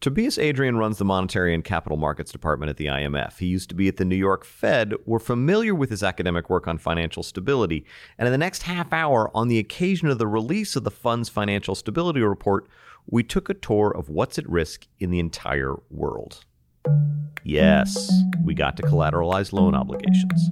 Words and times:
Tobias 0.00 0.38
Adrian 0.38 0.76
runs 0.76 0.98
the 0.98 1.06
Monetary 1.06 1.54
and 1.54 1.64
Capital 1.64 1.96
Markets 1.96 2.30
Department 2.30 2.68
at 2.68 2.76
the 2.76 2.86
IMF. 2.86 3.38
He 3.38 3.46
used 3.46 3.70
to 3.70 3.74
be 3.74 3.88
at 3.88 3.96
the 3.96 4.04
New 4.04 4.16
York 4.16 4.44
Fed. 4.44 4.92
We're 5.06 5.18
familiar 5.18 5.74
with 5.74 5.88
his 5.88 6.02
academic 6.02 6.50
work 6.50 6.68
on 6.68 6.76
financial 6.76 7.22
stability. 7.22 7.86
And 8.18 8.26
in 8.26 8.32
the 8.32 8.38
next 8.38 8.64
half 8.64 8.92
hour, 8.92 9.30
on 9.34 9.48
the 9.48 9.58
occasion 9.58 10.08
of 10.08 10.18
the 10.18 10.26
release 10.26 10.76
of 10.76 10.84
the 10.84 10.90
fund's 10.90 11.30
financial 11.30 11.74
stability 11.74 12.20
report, 12.20 12.68
we 13.06 13.22
took 13.22 13.48
a 13.48 13.54
tour 13.54 13.90
of 13.90 14.10
what's 14.10 14.38
at 14.38 14.48
risk 14.48 14.86
in 14.98 15.10
the 15.10 15.18
entire 15.18 15.74
world. 15.90 16.44
Yes, 17.42 18.12
we 18.44 18.54
got 18.54 18.76
to 18.76 18.82
collateralized 18.82 19.52
loan 19.52 19.74
obligations. 19.74 20.50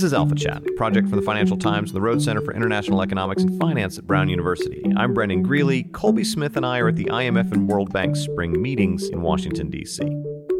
This 0.00 0.06
is 0.06 0.14
Alpha 0.14 0.34
Chat, 0.34 0.66
a 0.66 0.72
project 0.78 1.10
from 1.10 1.18
the 1.18 1.26
Financial 1.26 1.58
Times 1.58 1.90
and 1.90 1.96
the 1.96 2.00
Rhodes 2.00 2.24
Center 2.24 2.40
for 2.40 2.54
International 2.54 3.02
Economics 3.02 3.42
and 3.42 3.60
Finance 3.60 3.98
at 3.98 4.06
Brown 4.06 4.30
University. 4.30 4.82
I'm 4.96 5.12
Brendan 5.12 5.42
Greeley. 5.42 5.82
Colby 5.92 6.24
Smith 6.24 6.56
and 6.56 6.64
I 6.64 6.78
are 6.78 6.88
at 6.88 6.96
the 6.96 7.04
IMF 7.04 7.52
and 7.52 7.68
World 7.68 7.92
Bank 7.92 8.16
spring 8.16 8.62
meetings 8.62 9.10
in 9.10 9.20
Washington, 9.20 9.68
D.C. 9.68 10.00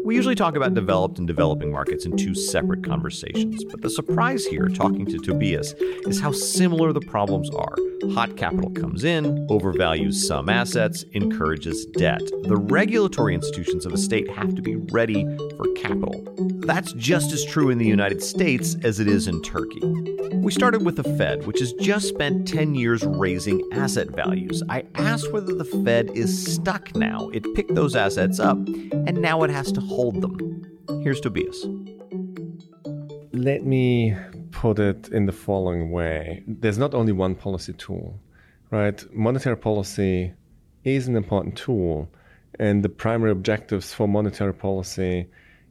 We 0.05 0.13
usually 0.13 0.35
talk 0.35 0.55
about 0.55 0.75
developed 0.75 1.17
and 1.17 1.25
developing 1.25 1.71
markets 1.71 2.05
in 2.05 2.15
two 2.17 2.35
separate 2.35 2.83
conversations, 2.83 3.63
but 3.63 3.81
the 3.81 3.89
surprise 3.89 4.45
here, 4.45 4.67
talking 4.67 5.07
to 5.07 5.17
Tobias, 5.17 5.73
is 6.05 6.19
how 6.19 6.33
similar 6.33 6.93
the 6.93 7.01
problems 7.01 7.49
are. 7.49 7.75
Hot 8.13 8.37
capital 8.37 8.69
comes 8.69 9.03
in, 9.03 9.47
overvalues 9.47 10.13
some 10.13 10.49
assets, 10.49 11.03
encourages 11.13 11.87
debt. 11.97 12.21
The 12.43 12.57
regulatory 12.57 13.33
institutions 13.33 13.87
of 13.87 13.93
a 13.93 13.97
state 13.97 14.29
have 14.29 14.53
to 14.53 14.61
be 14.61 14.75
ready 14.75 15.25
for 15.57 15.65
capital. 15.73 16.50
That's 16.73 16.93
just 16.93 17.33
as 17.33 17.43
true 17.43 17.69
in 17.69 17.79
the 17.79 17.85
United 17.85 18.23
States 18.23 18.77
as 18.81 19.01
it 19.01 19.07
is 19.09 19.27
in 19.27 19.41
Turkey. 19.41 19.81
We 20.35 20.53
started 20.53 20.85
with 20.85 20.95
the 20.95 21.03
Fed, 21.03 21.45
which 21.45 21.59
has 21.59 21.73
just 21.73 22.07
spent 22.07 22.47
10 22.47 22.75
years 22.75 23.03
raising 23.03 23.61
asset 23.73 24.07
values. 24.11 24.63
I 24.69 24.85
asked 24.95 25.33
whether 25.33 25.53
the 25.53 25.65
Fed 25.65 26.11
is 26.13 26.31
stuck 26.55 26.95
now. 26.95 27.27
It 27.33 27.43
picked 27.55 27.75
those 27.75 27.93
assets 27.97 28.39
up, 28.39 28.55
and 28.55 29.21
now 29.21 29.43
it 29.43 29.49
has 29.49 29.73
to 29.73 29.81
hold 29.81 30.21
them. 30.21 30.63
Here's 31.03 31.19
Tobias. 31.19 31.65
Let 33.33 33.65
me 33.65 34.15
put 34.51 34.79
it 34.79 35.09
in 35.09 35.25
the 35.25 35.33
following 35.33 35.91
way 35.91 36.41
there's 36.47 36.77
not 36.77 36.93
only 36.93 37.11
one 37.11 37.35
policy 37.35 37.73
tool, 37.73 38.17
right? 38.69 39.03
Monetary 39.13 39.57
policy 39.57 40.31
is 40.85 41.09
an 41.09 41.17
important 41.17 41.57
tool, 41.57 42.09
and 42.59 42.81
the 42.81 42.87
primary 42.87 43.31
objectives 43.31 43.93
for 43.93 44.07
monetary 44.07 44.53
policy 44.53 45.27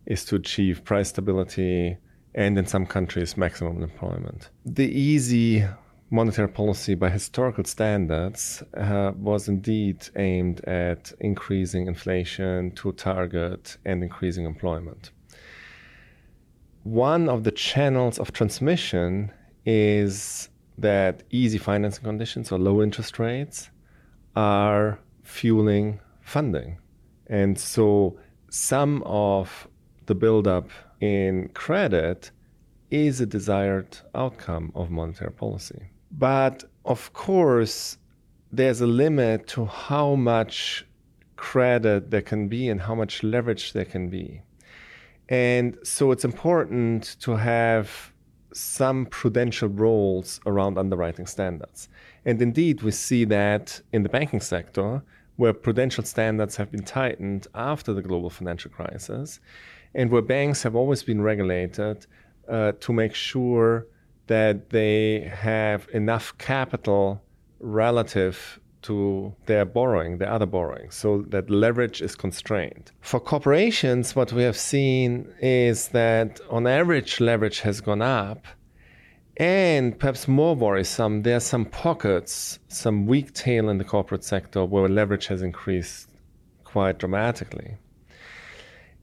is 0.06 0.24
to 0.26 0.36
achieve 0.36 0.84
price 0.84 1.08
stability 1.08 1.96
and, 2.34 2.58
in 2.58 2.66
some 2.66 2.86
countries, 2.86 3.36
maximum 3.36 3.82
employment. 3.82 4.50
The 4.64 4.86
easy 4.86 5.64
monetary 6.10 6.48
policy 6.48 6.94
by 6.94 7.08
historical 7.08 7.64
standards 7.64 8.62
uh, 8.74 9.12
was 9.16 9.48
indeed 9.48 10.08
aimed 10.16 10.60
at 10.64 11.12
increasing 11.20 11.86
inflation 11.86 12.72
to 12.72 12.92
target 12.92 13.76
and 13.84 14.02
increasing 14.02 14.44
employment 14.44 15.12
one 16.82 17.28
of 17.28 17.44
the 17.44 17.50
channels 17.50 18.18
of 18.18 18.32
transmission 18.32 19.30
is 19.66 20.48
that 20.78 21.22
easy 21.30 21.58
financing 21.58 22.04
conditions 22.04 22.50
or 22.50 22.58
low 22.58 22.82
interest 22.82 23.18
rates 23.18 23.70
are 24.34 24.98
fueling 25.22 26.00
funding. 26.22 26.78
And 27.26 27.58
so 27.58 28.18
some 28.48 29.02
of 29.04 29.68
the 30.10 30.14
buildup 30.16 30.68
in 31.00 31.48
credit 31.54 32.32
is 32.90 33.20
a 33.20 33.26
desired 33.26 33.96
outcome 34.16 34.72
of 34.74 34.90
monetary 34.90 35.30
policy. 35.30 35.82
But 36.10 36.64
of 36.84 37.12
course, 37.12 37.96
there's 38.50 38.80
a 38.80 38.88
limit 38.88 39.46
to 39.54 39.66
how 39.66 40.16
much 40.16 40.84
credit 41.36 42.10
there 42.10 42.26
can 42.32 42.48
be 42.48 42.68
and 42.68 42.80
how 42.80 42.96
much 42.96 43.22
leverage 43.22 43.72
there 43.72 43.84
can 43.84 44.08
be. 44.10 44.42
And 45.28 45.78
so 45.84 46.10
it's 46.10 46.24
important 46.24 47.16
to 47.20 47.36
have 47.36 48.12
some 48.52 49.06
prudential 49.06 49.68
rules 49.68 50.40
around 50.44 50.76
underwriting 50.76 51.26
standards. 51.26 51.88
And 52.24 52.42
indeed, 52.42 52.82
we 52.82 52.90
see 52.90 53.24
that 53.26 53.80
in 53.92 54.02
the 54.02 54.08
banking 54.08 54.40
sector, 54.40 55.04
where 55.36 55.52
prudential 55.52 56.04
standards 56.04 56.56
have 56.56 56.72
been 56.72 56.82
tightened 56.82 57.46
after 57.54 57.94
the 57.94 58.02
global 58.02 58.28
financial 58.28 58.72
crisis, 58.72 59.38
and 59.94 60.10
where 60.10 60.22
banks 60.22 60.62
have 60.62 60.74
always 60.74 61.02
been 61.02 61.20
regulated 61.22 62.06
uh, 62.48 62.72
to 62.80 62.92
make 62.92 63.14
sure 63.14 63.86
that 64.26 64.70
they 64.70 65.30
have 65.34 65.88
enough 65.92 66.36
capital 66.38 67.20
relative 67.58 68.60
to 68.82 69.34
their 69.46 69.64
borrowing, 69.64 70.18
their 70.18 70.30
other 70.30 70.46
borrowing, 70.46 70.90
so 70.90 71.22
that 71.28 71.50
leverage 71.50 72.00
is 72.00 72.14
constrained. 72.14 72.92
For 73.00 73.20
corporations, 73.20 74.16
what 74.16 74.32
we 74.32 74.42
have 74.42 74.56
seen 74.56 75.32
is 75.40 75.88
that 75.88 76.40
on 76.48 76.66
average, 76.66 77.20
leverage 77.20 77.60
has 77.60 77.80
gone 77.80 78.02
up. 78.02 78.46
And 79.36 79.98
perhaps 79.98 80.28
more 80.28 80.54
worrisome, 80.54 81.22
there 81.22 81.36
are 81.36 81.40
some 81.40 81.64
pockets, 81.64 82.58
some 82.68 83.06
weak 83.06 83.32
tail 83.32 83.68
in 83.68 83.78
the 83.78 83.84
corporate 83.84 84.24
sector 84.24 84.64
where 84.64 84.88
leverage 84.88 85.26
has 85.28 85.42
increased 85.42 86.08
quite 86.64 86.98
dramatically. 86.98 87.78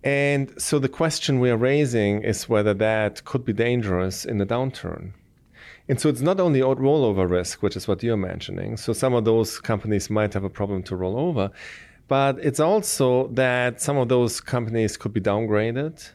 And 0.03 0.53
so 0.62 0.80
the 0.80 0.90
question 0.90 1.40
we 1.40 1.50
are 1.50 1.58
raising 1.58 2.22
is 2.24 2.47
whether 2.47 2.74
that 2.75 3.25
could 3.25 3.44
be 3.44 3.53
dangerous 3.53 4.25
in 4.25 4.40
a 4.40 4.46
downturn. 4.46 5.13
And 5.90 6.00
so 6.00 6.09
it's 6.09 6.22
not 6.22 6.40
only 6.40 6.59
rollover 6.59 7.30
risk, 7.30 7.63
which 7.63 7.75
is 7.75 7.88
what 7.88 8.03
you're 8.03 8.18
mentioning. 8.18 8.78
So 8.78 8.94
some 8.94 9.13
of 9.13 9.25
those 9.25 9.59
companies 9.59 10.09
might 10.09 10.34
have 10.34 10.44
a 10.44 10.50
problem 10.50 10.84
to 10.84 10.96
roll 10.96 11.18
over, 11.18 11.50
but 12.08 12.38
it's 12.40 12.59
also 12.59 13.28
that 13.30 13.81
some 13.81 13.97
of 13.97 14.09
those 14.09 14.41
companies 14.41 14.97
could 14.97 15.13
be 15.13 15.22
downgraded 15.22 16.12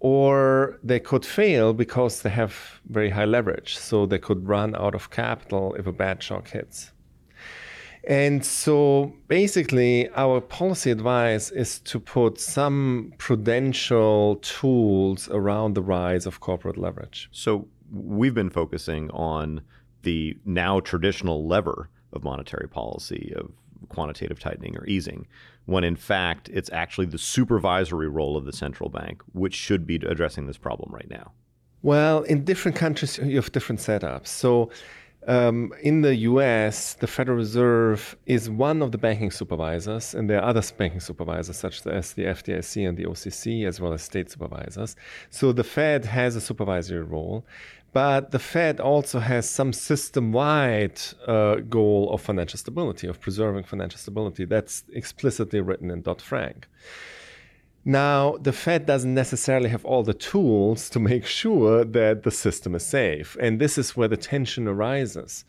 or 0.00 0.78
they 0.82 1.00
could 1.00 1.24
fail 1.24 1.72
because 1.72 2.22
they 2.22 2.30
have 2.30 2.80
very 2.90 3.10
high 3.10 3.24
leverage. 3.24 3.78
So 3.78 4.06
they 4.06 4.18
could 4.18 4.46
run 4.46 4.74
out 4.74 4.94
of 4.94 5.10
capital 5.10 5.74
if 5.78 5.86
a 5.86 5.92
bad 5.92 6.22
shock 6.22 6.48
hits. 6.48 6.92
And 8.06 8.44
so 8.44 9.14
basically, 9.28 10.10
our 10.10 10.40
policy 10.40 10.90
advice 10.90 11.50
is 11.50 11.78
to 11.80 11.98
put 11.98 12.38
some 12.38 13.14
prudential 13.18 14.36
tools 14.36 15.28
around 15.30 15.74
the 15.74 15.82
rise 15.82 16.26
of 16.26 16.40
corporate 16.40 16.76
leverage. 16.76 17.28
So 17.32 17.66
we've 17.90 18.34
been 18.34 18.50
focusing 18.50 19.10
on 19.10 19.62
the 20.02 20.36
now 20.44 20.80
traditional 20.80 21.46
lever 21.46 21.88
of 22.12 22.24
monetary 22.24 22.68
policy 22.68 23.32
of 23.36 23.50
quantitative 23.88 24.38
tightening 24.38 24.76
or 24.76 24.86
easing, 24.86 25.26
when 25.66 25.84
in 25.84 25.96
fact 25.96 26.48
it's 26.52 26.70
actually 26.72 27.06
the 27.06 27.18
supervisory 27.18 28.08
role 28.08 28.36
of 28.36 28.44
the 28.44 28.52
central 28.52 28.90
bank, 28.90 29.22
which 29.32 29.54
should 29.54 29.86
be 29.86 29.96
addressing 29.96 30.46
this 30.46 30.58
problem 30.58 30.92
right 30.92 31.08
now? 31.08 31.32
Well, 31.82 32.22
in 32.22 32.44
different 32.44 32.76
countries, 32.76 33.18
you 33.18 33.36
have 33.36 33.52
different 33.52 33.80
setups. 33.80 34.28
So, 34.28 34.70
um, 35.26 35.72
in 35.82 36.02
the 36.02 36.14
US, 36.16 36.94
the 36.94 37.06
Federal 37.06 37.38
Reserve 37.38 38.16
is 38.26 38.50
one 38.50 38.82
of 38.82 38.92
the 38.92 38.98
banking 38.98 39.30
supervisors, 39.30 40.14
and 40.14 40.28
there 40.28 40.40
are 40.40 40.48
other 40.48 40.62
banking 40.76 41.00
supervisors, 41.00 41.56
such 41.56 41.86
as 41.86 42.12
the 42.12 42.22
FDIC 42.22 42.88
and 42.88 42.96
the 42.96 43.04
OCC, 43.04 43.66
as 43.66 43.80
well 43.80 43.92
as 43.92 44.02
state 44.02 44.30
supervisors. 44.30 44.96
So, 45.30 45.52
the 45.52 45.64
Fed 45.64 46.04
has 46.04 46.36
a 46.36 46.40
supervisory 46.40 47.02
role. 47.02 47.44
But 47.94 48.32
the 48.32 48.40
Fed 48.40 48.80
also 48.80 49.20
has 49.20 49.48
some 49.48 49.72
system 49.72 50.32
wide 50.32 51.00
uh, 51.28 51.56
goal 51.76 52.12
of 52.12 52.20
financial 52.20 52.58
stability, 52.58 53.06
of 53.06 53.20
preserving 53.20 53.64
financial 53.64 53.98
stability. 53.98 54.44
That's 54.44 54.82
explicitly 54.92 55.60
written 55.60 55.92
in 55.92 56.02
Dodd 56.02 56.20
Frank. 56.20 56.66
Now, 57.86 58.38
the 58.38 58.52
Fed 58.52 58.86
doesn't 58.86 59.12
necessarily 59.12 59.68
have 59.68 59.84
all 59.84 60.02
the 60.02 60.14
tools 60.14 60.88
to 60.88 60.98
make 60.98 61.26
sure 61.26 61.84
that 61.84 62.22
the 62.22 62.30
system 62.30 62.74
is 62.74 62.86
safe. 62.86 63.36
And 63.38 63.60
this 63.60 63.76
is 63.76 63.94
where 63.94 64.08
the 64.08 64.16
tension 64.16 64.66
arises. 64.66 65.44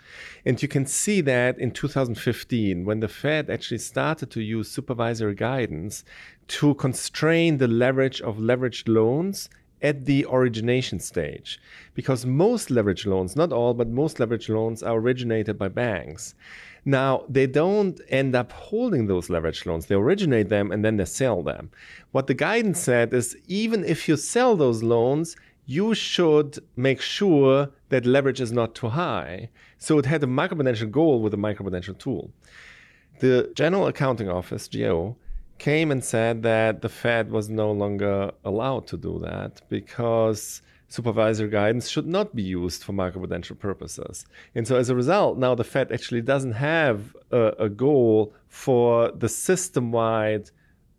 And 0.46 0.62
you 0.62 0.68
can 0.68 0.86
see 0.86 1.22
that 1.22 1.58
in 1.58 1.72
2015, 1.72 2.84
when 2.84 3.00
the 3.00 3.08
Fed 3.08 3.50
actually 3.50 3.78
started 3.78 4.32
to 4.32 4.42
use 4.42 4.70
supervisory 4.70 5.34
guidance 5.36 6.04
to 6.50 6.76
constrain 6.76 7.58
the 7.58 7.70
leverage 7.70 8.22
of 8.22 8.38
leveraged 8.38 8.94
loans 8.94 9.50
at 9.82 10.06
the 10.06 10.26
origination 10.30 11.00
stage 11.00 11.60
because 11.94 12.26
most 12.26 12.70
leverage 12.70 13.06
loans, 13.06 13.36
not 13.36 13.54
all, 13.54 13.74
but 13.74 13.88
most 13.88 14.20
leverage 14.20 14.50
loans 14.50 14.84
are 14.84 14.98
originated 14.98 15.58
by 15.58 15.68
banks. 15.68 16.36
Now, 16.86 17.26
they 17.28 17.48
don't 17.48 18.00
end 18.10 18.36
up 18.36 18.52
holding 18.52 19.08
those 19.08 19.30
leverage 19.30 19.66
loans. 19.66 19.88
They 19.88 19.96
originate 19.96 20.50
them 20.50 20.72
and 20.72 20.86
then 20.86 20.98
they 20.98 21.06
sell 21.06 21.42
them. 21.42 21.72
What 22.12 22.28
the 22.28 22.36
guidance 22.36 22.80
said 22.80 23.12
is 23.12 23.36
even 23.48 23.84
if 23.84 24.08
you 24.08 24.16
sell 24.16 24.56
those 24.56 24.84
loans, 24.84 25.36
you 25.66 25.96
should 25.96 26.60
make 26.76 27.02
sure 27.02 27.72
that 27.90 28.06
leverage 28.06 28.40
is 28.40 28.52
not 28.52 28.76
too 28.76 28.90
high. 28.90 29.50
So 29.80 29.98
it 29.98 30.06
had 30.06 30.24
a 30.24 30.28
macroprudential 30.28 30.92
goal 30.92 31.22
with 31.22 31.34
a 31.34 31.38
macroprudential 31.38 31.98
tool. 31.98 32.32
The 33.20 33.52
General 33.56 33.88
Accounting 33.88 34.30
Office, 34.30 34.68
GAO, 34.68 35.16
came 35.58 35.90
and 35.90 36.04
said 36.04 36.44
that 36.44 36.82
the 36.82 36.90
Fed 36.90 37.32
was 37.32 37.50
no 37.50 37.72
longer 37.72 38.32
allowed 38.44 38.86
to 38.88 38.98
do 38.98 39.20
that 39.24 39.62
because 39.70 40.62
supervisory 40.88 41.50
guidance 41.50 41.90
should 41.90 42.08
not 42.08 42.36
be 42.36 42.44
used 42.44 42.84
for 42.84 42.94
macroprudential 42.94 43.58
purposes. 43.58 44.26
And 44.54 44.68
so 44.68 44.76
as 44.76 44.90
a 44.90 44.96
result, 44.96 45.38
now 45.38 45.56
the 45.56 45.64
Fed 45.64 45.92
actually 45.92 46.22
doesn't 46.22 46.54
have 46.54 47.16
a, 47.32 47.54
a 47.60 47.70
goal 47.70 48.34
for 48.48 49.12
the 49.12 49.30
system 49.30 49.92
wide 49.92 50.52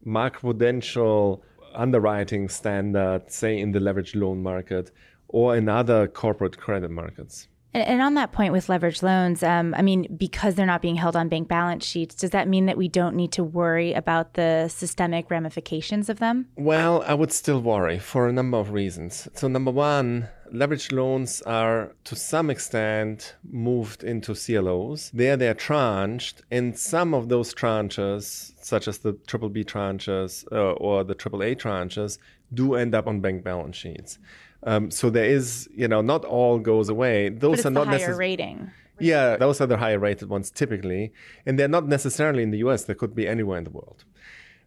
macroprudential 0.07 1.41
underwriting 1.75 2.49
standard, 2.49 3.31
say 3.31 3.59
in 3.59 3.73
the 3.73 3.79
leveraged 3.79 4.15
loan 4.21 4.43
market 4.43 4.91
or 5.29 5.57
in 5.57 5.69
other 5.69 6.07
corporate 6.07 6.57
credit 6.57 6.91
markets. 6.91 7.49
And, 7.77 7.87
and 7.87 8.01
on 8.01 8.15
that 8.15 8.33
point 8.33 8.55
with 8.55 8.69
leveraged 8.69 9.03
loans, 9.03 9.43
um, 9.43 9.75
I 9.77 9.83
mean, 9.83 10.07
because 10.17 10.55
they're 10.55 10.65
not 10.65 10.81
being 10.81 10.97
held 10.97 11.15
on 11.15 11.29
bank 11.29 11.47
balance 11.47 11.85
sheets, 11.85 12.15
does 12.15 12.31
that 12.31 12.49
mean 12.49 12.65
that 12.67 12.79
we 12.79 12.89
don't 12.89 13.15
need 13.15 13.33
to 13.33 13.45
worry 13.45 13.93
about 13.93 14.33
the 14.33 14.69
systemic 14.69 15.31
ramifications 15.31 16.09
of 16.09 16.19
them? 16.19 16.47
Well, 16.57 17.05
I 17.07 17.13
would 17.13 17.33
still 17.33 17.61
worry 17.61 17.99
for 17.99 18.29
a 18.29 18.33
number 18.33 18.57
of 18.57 18.71
reasons. 18.71 19.29
So, 19.35 19.47
number 19.47 19.71
one, 19.71 20.29
leveraged 20.51 20.91
loans 20.91 21.43
are 21.43 21.93
to 22.05 22.17
some 22.17 22.49
extent 22.49 23.35
moved 23.45 24.03
into 24.03 24.35
CLOs. 24.35 25.11
There 25.13 25.37
they're 25.37 25.55
tranched, 25.55 26.41
and 26.51 26.79
some 26.79 27.13
of 27.13 27.29
those 27.29 27.53
tranches, 27.53 28.55
such 28.59 28.89
as 28.89 28.99
the 28.99 29.13
triple 29.27 29.51
B 29.51 29.65
tranches 29.65 30.51
uh, 30.51 30.73
or 30.73 31.05
the 31.05 31.15
triple 31.15 31.43
A 31.43 31.55
tranches, 31.55 32.17
do 32.55 32.75
end 32.75 32.95
up 32.95 33.07
on 33.07 33.21
bank 33.21 33.45
balance 33.45 33.77
sheets. 33.77 34.19
Um, 34.63 34.91
so 34.91 35.11
there 35.11 35.25
is, 35.25 35.69
you 35.75 35.89
know, 35.89 36.01
not 36.01 36.25
all 36.25 36.59
goes 36.59 36.89
away. 36.89 37.29
Those 37.29 37.65
are 37.67 37.71
not 37.71 37.89
necessarily 37.89 38.13
higher 38.13 38.19
rating. 38.19 38.71
Yeah, 38.99 39.37
those 39.37 39.61
are 39.61 39.67
the 39.67 39.77
higher 39.77 39.99
rated 39.99 40.29
ones 40.29 40.51
typically, 40.51 41.13
and 41.45 41.59
they're 41.59 41.69
not 41.69 41.87
necessarily 41.87 42.43
in 42.43 42.51
the 42.51 42.59
U.S. 42.59 42.85
They 42.85 42.95
could 42.95 43.15
be 43.15 43.29
anywhere 43.29 43.59
in 43.59 43.65
the 43.65 43.71
world. 43.71 44.05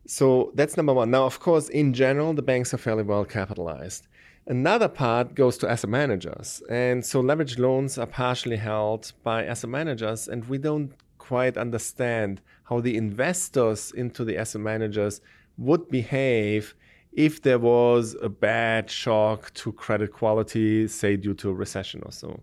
So 0.05 0.51
that's 0.55 0.77
number 0.77 0.93
one. 0.93 1.11
Now, 1.11 1.25
of 1.25 1.39
course, 1.39 1.69
in 1.69 1.93
general, 1.93 2.33
the 2.33 2.41
banks 2.41 2.73
are 2.73 2.77
fairly 2.77 3.03
well 3.03 3.25
capitalized. 3.25 4.07
Another 4.47 4.87
part 4.87 5.35
goes 5.35 5.57
to 5.59 5.69
asset 5.69 5.89
managers, 5.89 6.63
and 6.69 7.05
so 7.05 7.21
leveraged 7.21 7.59
loans 7.59 7.97
are 7.97 8.07
partially 8.07 8.55
held 8.57 9.13
by 9.23 9.45
asset 9.45 9.69
managers, 9.69 10.27
and 10.27 10.47
we 10.49 10.57
don't 10.57 10.93
quite 11.17 11.57
understand 11.57 12.41
how 12.63 12.79
the 12.79 12.97
investors 12.97 13.91
into 13.95 14.23
the 14.23 14.37
asset 14.37 14.61
managers 14.61 15.21
would 15.57 15.89
behave 15.89 16.73
if 17.13 17.41
there 17.41 17.59
was 17.59 18.15
a 18.21 18.29
bad 18.29 18.89
shock 18.89 19.53
to 19.55 19.71
credit 19.73 20.13
quality, 20.13 20.87
say 20.87 21.17
due 21.17 21.33
to 21.35 21.49
a 21.49 21.53
recession 21.53 22.01
or 22.05 22.11
so. 22.11 22.41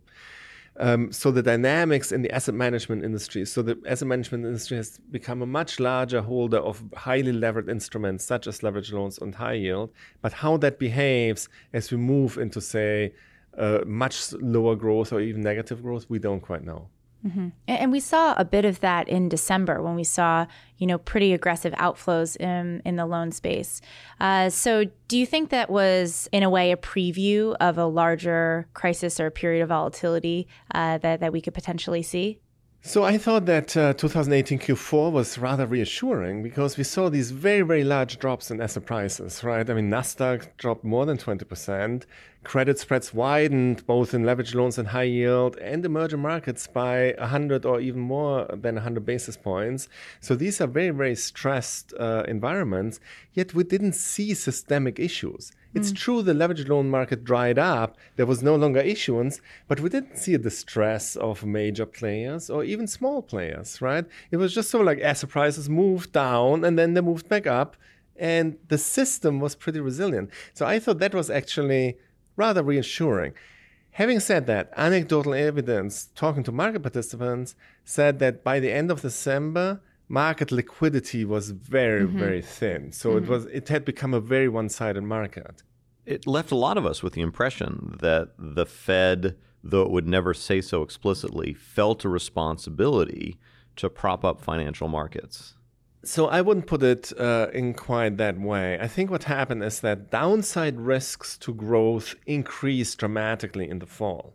Um, 0.79 1.11
so 1.11 1.31
the 1.31 1.43
dynamics 1.43 2.13
in 2.13 2.21
the 2.21 2.31
asset 2.31 2.55
management 2.55 3.03
industry, 3.03 3.47
so 3.47 3.63
the 3.63 3.79
asset 3.87 4.09
management 4.09 4.45
industry 4.45 4.77
has 4.77 4.99
become 5.11 5.41
a 5.41 5.47
much 5.47 5.81
larger 5.81 6.21
holder 6.21 6.59
of 6.59 6.83
highly 6.95 7.33
levered 7.33 7.71
instruments 7.71 8.25
such 8.25 8.47
as 8.47 8.63
leverage 8.63 8.93
loans 8.93 9.19
and 9.19 9.35
high 9.35 9.55
yield. 9.55 9.91
But 10.21 10.35
how 10.35 10.59
that 10.59 10.79
behaves 10.79 11.49
as 11.73 11.91
we 11.91 11.97
move 11.97 12.37
into, 12.37 12.61
say, 12.61 13.15
uh, 13.57 13.81
much 13.87 14.35
lower 14.35 14.77
growth 14.77 15.13
or 15.13 15.21
even 15.21 15.41
negative 15.41 15.83
growth, 15.83 16.05
we 16.11 16.19
don't 16.19 16.41
quite 16.41 16.65
know. 16.65 16.89
Mm-hmm. 17.27 17.49
And 17.67 17.93
we 17.93 18.01
saw 18.01 18.35
a 18.37 18.45
bit 18.45 18.65
of 18.65 18.81
that 18.81 19.09
in 19.09 19.29
December 19.29 19.83
when 19.83 19.97
we 19.97 20.05
saw, 20.05 20.47
you 20.79 20.87
know, 20.87 20.99
pretty 20.99 21.33
aggressive 21.33 21.73
outflows 21.75 22.37
in, 22.37 22.83
in 22.85 22.97
the 22.97 23.07
loan 23.07 23.33
space. 23.33 23.81
Uh, 24.21 24.49
so, 24.49 24.85
do 25.09 25.19
you 25.19 25.27
think 25.27 25.51
that 25.51 25.69
was, 25.69 26.29
in 26.31 26.43
a 26.43 26.51
way, 26.51 26.73
a 26.73 26.77
preview 26.77 27.57
of 27.61 27.79
a 27.79 27.87
larger 27.87 28.69
crisis 28.75 29.19
or 29.19 29.27
a 29.27 29.31
period 29.31 29.63
of 29.63 29.71
volatility 29.71 30.47
uh, 30.75 30.99
that, 30.99 31.21
that 31.21 31.33
we 31.33 31.41
could 31.41 31.55
potentially 31.55 32.03
see? 32.03 32.39
So 32.87 33.03
I 33.03 33.19
thought 33.19 33.47
that 33.47 33.77
uh, 33.77 33.95
2018 33.95 34.61
Q4 34.61 35.11
was 35.11 35.39
rather 35.39 35.67
reassuring 35.67 36.45
because 36.45 36.77
we 36.79 36.85
saw 36.85 37.09
these 37.09 37.33
very, 37.33 37.63
very 37.63 37.83
large 37.83 38.17
drops 38.21 38.49
in 38.49 38.61
asset 38.61 38.87
prices, 38.87 39.43
right? 39.43 39.69
I 39.69 39.75
mean, 39.75 39.91
Nasdaq 39.91 40.57
dropped 40.57 40.85
more 40.85 41.05
than 41.05 41.19
20%. 41.19 42.05
Credit 42.45 42.79
spreads 42.79 43.13
widened 43.13 43.85
both 43.89 44.15
in 44.15 44.23
leverage 44.23 44.55
loans 44.55 44.79
and 44.79 44.87
high 44.87 45.03
yield 45.03 45.57
and 45.57 45.85
emerging 45.85 46.21
markets 46.21 46.69
by 46.69 47.13
100 47.19 47.67
or 47.67 47.81
even 47.81 48.03
more 48.03 48.47
than 48.53 48.77
100 48.77 49.05
basis 49.05 49.37
points. 49.37 49.89
So 50.21 50.37
these 50.37 50.61
are 50.61 50.69
very, 50.69 50.91
very 50.91 51.17
stressed 51.17 51.93
uh, 51.99 52.23
environments, 52.29 53.01
yet 53.33 53.53
we 53.53 53.65
didn't 53.65 53.95
see 53.95 54.33
systemic 54.33 55.01
issues. 55.01 55.51
It's 55.77 55.93
mm. 55.93 55.97
true 55.97 56.23
the 56.23 56.33
leveraged 56.33 56.69
loan 56.69 56.89
market 56.91 57.23
dried 57.23 57.59
up, 57.59 57.97
there 58.17 58.27
was 58.27 58.43
no 58.43 58.57
longer 58.57 58.81
issuance, 58.81 59.41
but 59.69 59.81
we 59.81 59.89
didn't 59.89 60.17
see 60.17 60.35
a 60.35 60.39
distress 60.39 61.17
of 61.17 61.45
major 61.45 61.87
players 61.87 62.49
or 62.51 62.65
even 62.65 62.87
small 62.87 63.23
players, 63.23 63.83
right? 63.83 64.07
It 64.31 64.39
was 64.39 64.55
just 64.55 64.71
sort 64.71 64.83
of 64.83 64.87
like 64.87 65.01
asset 65.01 65.31
prices 65.31 65.69
moved 65.69 66.13
down 66.13 66.65
and 66.65 66.79
then 66.79 66.95
they 66.95 67.03
moved 67.03 67.29
back 67.29 67.47
up, 67.47 67.77
and 68.19 68.57
the 68.69 68.79
system 68.79 69.41
was 69.41 69.55
pretty 69.55 69.81
resilient. 69.81 70.31
So 70.55 70.65
I 70.67 70.79
thought 70.79 70.99
that 71.01 71.15
was 71.15 71.29
actually 71.31 71.99
rather 72.37 72.63
reassuring. 72.63 73.35
Having 74.03 74.21
said 74.21 74.47
that, 74.47 74.73
anecdotal 74.77 75.35
evidence 75.35 76.11
talking 76.15 76.43
to 76.45 76.53
market 76.53 76.83
participants 76.83 77.55
said 77.85 78.19
that 78.19 78.45
by 78.45 78.61
the 78.61 78.73
end 78.73 78.91
of 78.91 79.03
December, 79.03 79.81
market 80.09 80.53
liquidity 80.53 81.25
was 81.25 81.51
very, 81.51 82.05
mm-hmm. 82.05 82.19
very 82.19 82.43
thin. 82.43 82.93
So 82.93 83.11
mm-hmm. 83.11 83.25
it 83.25 83.29
was 83.31 83.47
it 83.47 83.69
had 83.69 83.85
become 83.85 84.13
a 84.15 84.21
very 84.21 84.49
one-sided 84.49 85.03
market. 85.03 85.63
It 86.07 86.27
left 86.27 86.53
a 86.53 86.57
lot 86.57 86.79
of 86.79 86.87
us 86.87 87.03
with 87.03 87.15
the 87.15 87.21
impression 87.21 87.97
that 88.01 88.31
the 88.39 88.65
Fed, 88.65 89.37
though 89.63 89.83
it 89.83 89.91
would 89.91 90.07
never 90.07 90.33
say 90.33 90.61
so 90.61 90.83
explicitly, 90.83 91.53
felt 91.53 92.05
a 92.05 92.09
responsibility 92.09 93.39
to 93.75 93.91
prop 93.91 94.25
up 94.25 94.41
financial 94.41 94.89
markets. 94.89 95.55
So 96.05 96.29
I 96.29 96.41
wouldn't 96.41 96.69
put 96.69 96.85
it 96.85 97.13
uh, 97.19 97.49
in 97.53 97.75
quite 97.75 98.17
that 98.19 98.39
way. 98.39 98.79
I 98.81 98.87
think 98.87 99.11
what 99.11 99.25
happened 99.25 99.65
is 99.65 99.81
that 99.81 100.11
downside 100.13 100.81
risks 100.81 101.37
to 101.39 101.53
growth 101.53 102.15
increased 102.27 102.99
dramatically 102.99 103.69
in 103.69 103.81
the 103.81 103.87
fall. 103.87 104.35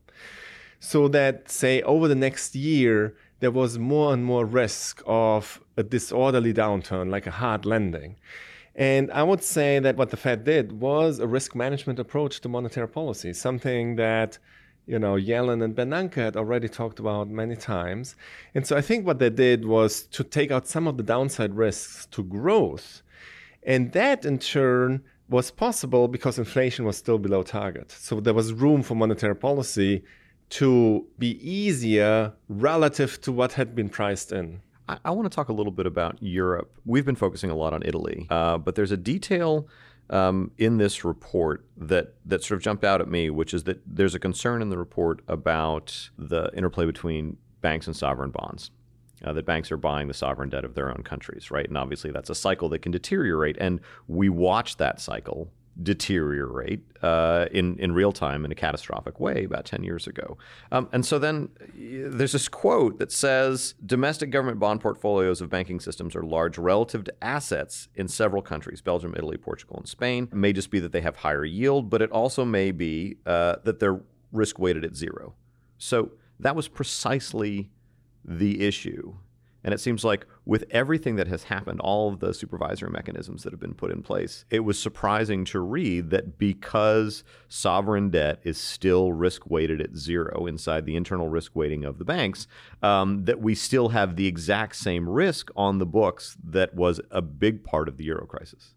So 0.81 1.07
that, 1.07 1.50
say, 1.50 1.81
over 1.83 2.09
the 2.09 2.16
next 2.16 2.56
year, 2.56 3.16
there 3.40 3.51
was 3.51 3.80
more 3.80 4.13
and 4.13 4.25
more 4.25 4.45
risk 4.45 5.01
of 5.06 5.61
a 5.78 5.83
disorderly 5.83 6.54
downturn, 6.54 7.09
like 7.09 7.25
a 7.25 7.31
hard 7.31 7.66
landing. 7.66 8.18
And 8.75 9.11
I 9.11 9.23
would 9.23 9.44
say 9.44 9.80
that 9.80 9.97
what 9.97 10.09
the 10.09 10.18
Fed 10.18 10.44
did 10.44 10.71
was 10.80 11.19
a 11.19 11.28
risk 11.28 11.56
management 11.56 11.99
approach 11.99 12.40
to 12.42 12.49
monetary 12.49 12.87
policy, 12.87 13.33
something 13.33 13.95
that 13.97 14.37
you 14.85 14.99
know, 14.99 15.13
Yellen 15.13 15.63
and 15.63 15.75
Bernanke 15.75 16.16
had 16.16 16.35
already 16.35 16.68
talked 16.68 16.99
about 16.99 17.30
many 17.30 17.56
times. 17.56 18.16
And 18.56 18.66
so 18.66 18.75
I 18.75 18.81
think 18.81 19.06
what 19.06 19.19
they 19.19 19.30
did 19.30 19.66
was 19.66 20.04
to 20.07 20.23
take 20.23 20.51
out 20.51 20.68
some 20.68 20.87
of 20.87 20.97
the 20.97 21.04
downside 21.04 21.56
risks 21.56 22.07
to 22.07 22.23
growth. 22.23 23.01
And 23.63 23.92
that 23.94 24.25
in 24.25 24.40
turn 24.40 25.04
was 25.30 25.51
possible 25.51 26.07
because 26.07 26.37
inflation 26.37 26.83
was 26.85 26.97
still 26.97 27.19
below 27.19 27.44
target. 27.44 27.92
So 27.92 28.19
there 28.19 28.33
was 28.33 28.54
room 28.54 28.81
for 28.81 28.95
monetary 28.95 29.35
policy 29.35 30.04
to 30.49 31.07
be 31.18 31.40
easier 31.47 32.33
relative 32.49 33.21
to 33.21 33.31
what 33.31 33.54
had 33.54 33.75
been 33.75 33.87
priced 33.87 34.31
in. 34.31 34.61
I, 34.92 34.98
I 35.06 35.12
want 35.12 35.31
to 35.31 35.36
talk 35.36 35.50
a 35.50 35.54
little 35.54 35.71
bit 35.71 35.86
about 35.86 36.18
Europe. 36.21 36.71
We've 36.86 37.06
been 37.06 37.16
focusing 37.16 37.50
a 37.50 37.56
lot 37.56 37.74
on 37.74 37.81
Italy, 37.83 38.28
uh, 38.30 38.57
but 38.57 38.76
there's 38.76 38.92
a 38.92 38.98
detail 38.98 39.68
um, 40.10 40.52
in 40.57 40.78
this 40.78 41.06
report 41.06 41.66
that 41.78 42.16
that 42.26 42.44
sort 42.44 42.57
of 42.57 42.64
jumped 42.64 42.83
out 42.83 43.00
at 43.00 43.07
me, 43.07 43.30
which 43.30 43.54
is 43.54 43.64
that 43.64 43.81
there's 43.86 44.14
a 44.14 44.19
concern 44.19 44.62
in 44.62 44.69
the 44.69 44.78
report 44.78 45.21
about 45.28 46.10
the 46.18 46.52
interplay 46.54 46.86
between 46.86 47.38
banks 47.62 47.88
and 47.88 47.95
sovereign 47.95 48.31
bonds. 48.31 48.71
Uh, 49.24 49.31
that 49.31 49.45
banks 49.45 49.71
are 49.71 49.78
buying 49.78 50.07
the 50.07 50.16
sovereign 50.16 50.50
debt 50.50 50.66
of 50.66 50.74
their 50.74 50.90
own 50.90 51.04
countries, 51.04 51.52
right? 51.52 51.68
And 51.68 51.78
obviously, 51.78 52.10
that's 52.10 52.31
a 52.31 52.36
cycle 52.36 52.69
that 52.69 52.80
can 52.80 52.92
deteriorate. 52.92 53.56
And 53.60 53.80
we 54.07 54.30
watch 54.30 54.78
that 54.78 55.00
cycle 55.00 55.52
deteriorate 55.81 56.81
uh, 57.01 57.45
in 57.51 57.78
in 57.80 57.94
real 57.94 58.11
time 58.11 58.45
in 58.45 58.51
a 58.51 58.56
catastrophic 58.56 59.19
way 59.19 59.44
about 59.44 59.66
ten 59.66 59.83
years 59.83 60.07
ago. 60.07 60.37
Um, 60.71 60.90
and 60.92 61.06
so 61.06 61.18
then 61.18 61.49
there's 61.75 62.33
this 62.33 62.49
quote 62.49 62.99
that 62.99 63.11
says 63.11 63.75
domestic 63.85 64.31
government 64.31 64.59
bond 64.59 64.81
portfolios 64.81 65.42
of 65.42 65.49
banking 65.49 65.80
systems 65.80 66.16
are 66.16 66.23
large 66.23 66.57
relative 66.57 67.04
to 67.06 67.23
assets 67.23 67.87
in 67.95 68.07
several 68.07 68.42
countries: 68.42 68.81
Belgium, 68.81 69.13
Italy, 69.16 69.37
Portugal, 69.37 69.78
and 69.78 69.87
Spain. 69.87 70.28
It 70.31 70.35
may 70.35 70.54
just 70.54 70.71
be 70.71 70.80
that 70.80 70.92
they 70.92 71.01
have 71.01 71.18
higher 71.18 71.45
yield, 71.45 71.90
but 71.90 72.01
it 72.01 72.11
also 72.11 72.45
may 72.45 72.71
be 72.71 73.18
uh, 73.25 73.56
that 73.63 73.80
they're 73.80 74.01
risk 74.31 74.59
weighted 74.59 74.85
at 74.85 74.95
zero. 74.95 75.35
So 75.78 76.11
that 76.40 76.56
was 76.56 76.68
precisely 76.68 77.71
the 78.23 78.61
issue 78.61 79.16
And 79.63 79.73
it 79.73 79.80
seems 79.80 80.03
like 80.03 80.25
with 80.45 80.65
everything 80.71 81.18
that 81.18 81.27
has 81.27 81.44
happened, 81.44 81.80
all 81.81 82.11
of 82.11 82.19
the 82.19 82.33
supervisory 82.33 82.89
mechanisms 82.89 83.44
that 83.44 83.53
have 83.53 83.59
been 83.59 83.75
put 83.75 83.91
in 83.91 84.01
place, 84.01 84.45
it 84.49 84.61
was 84.61 84.80
surprising 84.80 85.45
to 85.45 85.59
read 85.59 86.09
that 86.09 86.37
because 86.37 87.23
sovereign 87.47 88.09
debt 88.09 88.39
is 88.44 88.57
still 88.57 89.13
risk 89.13 89.49
weighted 89.49 89.80
at 89.80 89.95
zero 89.95 90.47
inside 90.47 90.85
the 90.85 90.95
internal 90.95 91.30
risk 91.30 91.56
weighting 91.56 91.85
of 91.85 91.99
the 91.99 92.06
banks, 92.06 92.47
um, 92.81 93.25
that 93.25 93.39
we 93.39 93.53
still 93.53 93.89
have 93.89 94.15
the 94.15 94.27
exact 94.27 94.75
same 94.75 95.07
risk 95.07 95.51
on 95.56 95.77
the 95.77 95.85
books 95.85 96.37
that 96.44 96.73
was 96.73 96.99
a 97.11 97.21
big 97.21 97.63
part 97.63 97.87
of 97.87 97.97
the 97.97 98.03
euro 98.06 98.25
crisis. 98.25 98.73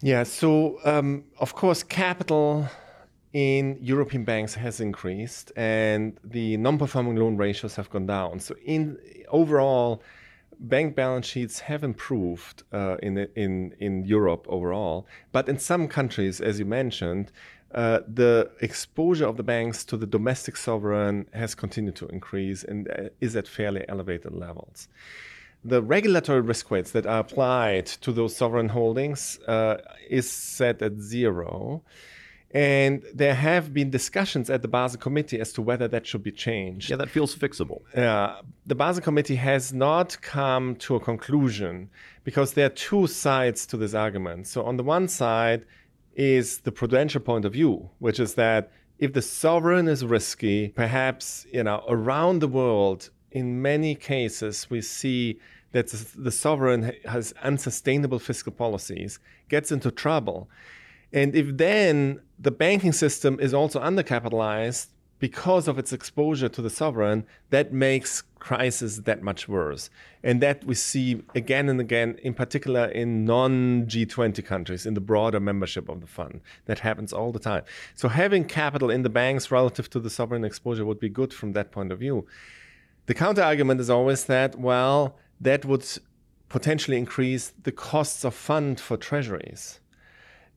Yeah, 0.00 0.24
so 0.24 0.78
um, 0.84 1.24
of 1.38 1.54
course, 1.54 1.82
capital 1.82 2.68
in 3.32 3.78
European 3.80 4.24
banks 4.24 4.54
has 4.54 4.80
increased, 4.80 5.50
and 5.56 6.18
the 6.22 6.56
non-performing 6.56 7.16
loan 7.16 7.36
ratios 7.36 7.74
have 7.76 7.90
gone 7.90 8.06
down. 8.06 8.38
So, 8.38 8.54
in 8.64 8.98
overall, 9.28 10.02
bank 10.60 10.94
balance 10.94 11.26
sheets 11.26 11.60
have 11.60 11.84
improved 11.84 12.62
uh, 12.72 12.96
in 13.02 13.18
in 13.36 13.74
in 13.78 14.04
Europe 14.04 14.46
overall, 14.48 15.06
but 15.32 15.48
in 15.48 15.58
some 15.58 15.88
countries, 15.88 16.40
as 16.40 16.58
you 16.58 16.64
mentioned, 16.64 17.32
uh, 17.74 18.00
the 18.06 18.50
exposure 18.60 19.26
of 19.26 19.36
the 19.36 19.42
banks 19.42 19.84
to 19.84 19.96
the 19.96 20.06
domestic 20.06 20.56
sovereign 20.56 21.26
has 21.32 21.54
continued 21.54 21.96
to 21.96 22.06
increase 22.06 22.62
and 22.62 22.88
uh, 22.88 23.08
is 23.20 23.34
at 23.34 23.48
fairly 23.48 23.84
elevated 23.88 24.32
levels. 24.32 24.88
The 25.64 25.82
regulatory 25.82 26.42
risk 26.42 26.70
weights 26.70 26.92
that 26.92 27.06
are 27.06 27.20
applied 27.20 27.86
to 27.86 28.12
those 28.12 28.36
sovereign 28.36 28.68
holdings 28.68 29.38
uh, 29.48 29.78
is 30.08 30.30
set 30.30 30.82
at 30.82 30.98
zero. 31.00 31.82
And 32.54 33.02
there 33.12 33.34
have 33.34 33.74
been 33.74 33.90
discussions 33.90 34.48
at 34.48 34.62
the 34.62 34.68
Basel 34.68 35.00
Committee 35.00 35.40
as 35.40 35.52
to 35.54 35.60
whether 35.60 35.88
that 35.88 36.06
should 36.06 36.22
be 36.22 36.30
changed. 36.30 36.88
Yeah, 36.88 36.96
that 36.96 37.10
feels 37.10 37.34
fixable. 37.34 37.82
Uh, 37.96 38.42
the 38.64 38.76
Basel 38.76 39.02
Committee 39.02 39.34
has 39.34 39.72
not 39.72 40.16
come 40.22 40.76
to 40.76 40.94
a 40.94 41.00
conclusion 41.00 41.90
because 42.22 42.52
there 42.52 42.66
are 42.66 42.76
two 42.88 43.08
sides 43.08 43.66
to 43.66 43.76
this 43.76 43.92
argument. 43.92 44.46
So, 44.46 44.62
on 44.64 44.76
the 44.76 44.84
one 44.84 45.08
side 45.08 45.66
is 46.14 46.58
the 46.58 46.70
prudential 46.70 47.20
point 47.20 47.44
of 47.44 47.54
view, 47.54 47.90
which 47.98 48.20
is 48.20 48.34
that 48.34 48.70
if 49.00 49.12
the 49.12 49.22
sovereign 49.22 49.88
is 49.88 50.04
risky, 50.04 50.68
perhaps 50.68 51.46
you 51.52 51.64
know 51.64 51.82
around 51.88 52.38
the 52.38 52.46
world, 52.46 53.10
in 53.32 53.60
many 53.62 53.96
cases, 53.96 54.70
we 54.70 54.80
see 54.80 55.40
that 55.72 55.88
the 55.88 56.30
sovereign 56.30 56.92
has 57.04 57.34
unsustainable 57.42 58.20
fiscal 58.20 58.52
policies, 58.52 59.18
gets 59.48 59.72
into 59.72 59.90
trouble 59.90 60.48
and 61.14 61.34
if 61.36 61.56
then 61.56 62.20
the 62.38 62.50
banking 62.50 62.92
system 62.92 63.38
is 63.40 63.54
also 63.54 63.80
undercapitalized 63.80 64.88
because 65.20 65.68
of 65.68 65.78
its 65.78 65.92
exposure 65.92 66.48
to 66.48 66.60
the 66.60 66.68
sovereign, 66.68 67.24
that 67.50 67.72
makes 67.72 68.24
crisis 68.40 68.98
that 68.98 69.22
much 69.22 69.48
worse. 69.48 69.88
And 70.24 70.42
that 70.42 70.64
we 70.64 70.74
see 70.74 71.22
again 71.36 71.68
and 71.68 71.80
again, 71.80 72.18
in 72.24 72.34
particular 72.34 72.86
in 72.86 73.24
non 73.24 73.86
G20 73.86 74.44
countries, 74.44 74.84
in 74.84 74.94
the 74.94 75.00
broader 75.00 75.38
membership 75.38 75.88
of 75.88 76.00
the 76.00 76.08
fund. 76.08 76.40
That 76.66 76.80
happens 76.80 77.12
all 77.12 77.30
the 77.30 77.38
time. 77.38 77.62
So 77.94 78.08
having 78.08 78.44
capital 78.44 78.90
in 78.90 79.02
the 79.02 79.08
banks 79.08 79.52
relative 79.52 79.88
to 79.90 80.00
the 80.00 80.10
sovereign 80.10 80.44
exposure 80.44 80.84
would 80.84 81.00
be 81.00 81.08
good 81.08 81.32
from 81.32 81.52
that 81.52 81.70
point 81.70 81.92
of 81.92 82.00
view. 82.00 82.26
The 83.06 83.14
counter 83.14 83.42
argument 83.42 83.80
is 83.80 83.88
always 83.88 84.24
that, 84.24 84.58
well, 84.58 85.16
that 85.40 85.64
would 85.64 85.86
potentially 86.48 86.96
increase 86.96 87.52
the 87.62 87.72
costs 87.72 88.24
of 88.24 88.34
fund 88.34 88.80
for 88.80 88.96
treasuries. 88.96 89.78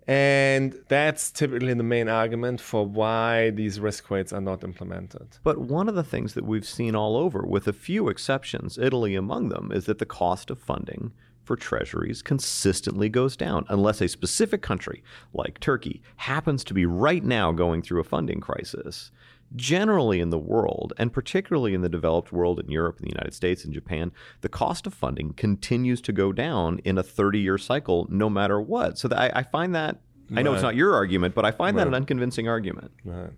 And 0.07 0.79
that's 0.87 1.31
typically 1.31 1.73
the 1.73 1.83
main 1.83 2.07
argument 2.07 2.61
for 2.61 2.85
why 2.85 3.49
these 3.49 3.77
risk 3.79 4.09
weights 4.09 4.31
are 4.31 4.39
not 4.39 4.63
implemented. 4.63 5.27
But 5.43 5.57
one 5.57 5.89
of 5.89 5.95
the 5.95 6.03
things 6.03 6.33
that 6.33 6.45
we've 6.45 6.65
seen 6.65 6.95
all 6.95 7.17
over, 7.17 7.41
with 7.41 7.67
a 7.67 7.73
few 7.73 8.07
exceptions, 8.07 8.77
Italy 8.77 9.15
among 9.15 9.49
them, 9.49 9.69
is 9.73 9.85
that 9.85 9.99
the 9.99 10.05
cost 10.05 10.49
of 10.49 10.59
funding 10.59 11.11
for 11.43 11.57
treasuries 11.57 12.21
consistently 12.21 13.09
goes 13.09 13.35
down 13.35 13.65
unless 13.67 14.01
a 14.01 14.07
specific 14.07 14.61
country, 14.61 15.03
like 15.33 15.59
Turkey, 15.59 16.01
happens 16.17 16.63
to 16.65 16.73
be 16.73 16.85
right 16.85 17.23
now 17.23 17.51
going 17.51 17.81
through 17.81 17.99
a 17.99 18.05
funding 18.05 18.39
crisis. 18.39 19.11
Generally, 19.55 20.19
in 20.19 20.29
the 20.29 20.37
world, 20.37 20.91
and 20.97 21.13
particularly 21.13 21.73
in 21.73 21.81
the 21.81 21.89
developed 21.89 22.33
world 22.33 22.59
in 22.59 22.69
Europe, 22.69 22.97
in 22.99 23.05
the 23.05 23.11
United 23.11 23.33
States, 23.33 23.63
and 23.63 23.73
Japan, 23.73 24.11
the 24.41 24.49
cost 24.49 24.85
of 24.85 24.93
funding 24.93 25.33
continues 25.33 26.01
to 26.01 26.11
go 26.11 26.33
down 26.33 26.79
in 26.79 26.97
a 26.97 27.03
30 27.03 27.39
year 27.39 27.57
cycle 27.57 28.07
no 28.09 28.29
matter 28.29 28.59
what. 28.59 28.97
So 28.97 29.07
I, 29.15 29.31
I 29.33 29.43
find 29.43 29.73
that, 29.73 30.01
I 30.35 30.41
know 30.41 30.49
right. 30.49 30.55
it's 30.55 30.63
not 30.63 30.75
your 30.75 30.93
argument, 30.93 31.33
but 31.33 31.45
I 31.45 31.51
find 31.51 31.77
right. 31.77 31.83
that 31.83 31.87
an 31.87 31.93
unconvincing 31.93 32.49
argument. 32.49 32.91
Right. 33.05 33.31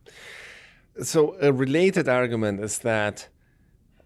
So, 1.04 1.38
a 1.39 1.54
related 1.54 2.10
argument 2.10 2.60
is 2.60 2.80
that 2.80 3.30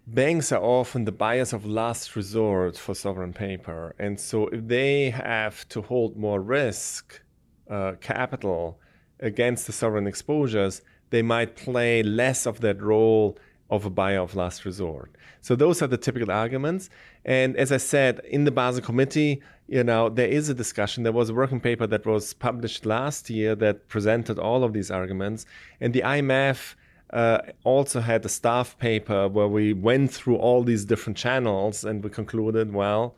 banks 0.05 0.51
are 0.51 0.61
often 0.61 1.05
the 1.05 1.11
buyers 1.11 1.53
of 1.53 1.65
last 1.65 2.15
resort 2.15 2.77
for 2.77 2.93
sovereign 2.93 3.33
paper. 3.33 3.95
And 3.97 4.19
so, 4.19 4.47
if 4.47 4.67
they 4.67 5.09
have 5.09 5.67
to 5.69 5.81
hold 5.81 6.17
more 6.17 6.41
risk 6.41 7.21
uh, 7.69 7.93
capital 8.01 8.79
against 9.19 9.65
the 9.65 9.73
sovereign 9.73 10.05
exposures, 10.05 10.81
they 11.13 11.21
might 11.21 11.55
play 11.55 12.01
less 12.01 12.47
of 12.47 12.61
that 12.61 12.81
role 12.81 13.37
of 13.69 13.85
a 13.85 13.89
buyer 13.89 14.19
of 14.19 14.35
last 14.35 14.65
resort. 14.65 15.15
So 15.41 15.55
those 15.55 15.79
are 15.83 15.87
the 15.87 15.97
typical 15.97 16.31
arguments. 16.31 16.89
And 17.23 17.55
as 17.55 17.71
I 17.71 17.77
said, 17.77 18.19
in 18.25 18.45
the 18.45 18.51
Basel 18.51 18.81
Committee, 18.81 19.39
you 19.67 19.83
know, 19.83 20.09
there 20.09 20.27
is 20.27 20.49
a 20.49 20.55
discussion. 20.55 21.03
There 21.03 21.13
was 21.13 21.29
a 21.29 21.33
working 21.35 21.59
paper 21.59 21.85
that 21.85 22.07
was 22.07 22.33
published 22.33 22.83
last 22.83 23.29
year 23.29 23.53
that 23.57 23.87
presented 23.89 24.39
all 24.39 24.63
of 24.63 24.73
these 24.73 24.89
arguments. 24.89 25.45
And 25.79 25.93
the 25.93 26.01
IMF 26.01 26.73
uh, 27.11 27.41
also 27.63 27.99
had 27.99 28.25
a 28.25 28.29
staff 28.29 28.75
paper 28.79 29.27
where 29.27 29.47
we 29.47 29.71
went 29.71 30.11
through 30.11 30.37
all 30.37 30.63
these 30.63 30.83
different 30.83 31.15
channels 31.15 31.83
and 31.83 32.03
we 32.03 32.09
concluded, 32.09 32.73
well, 32.73 33.15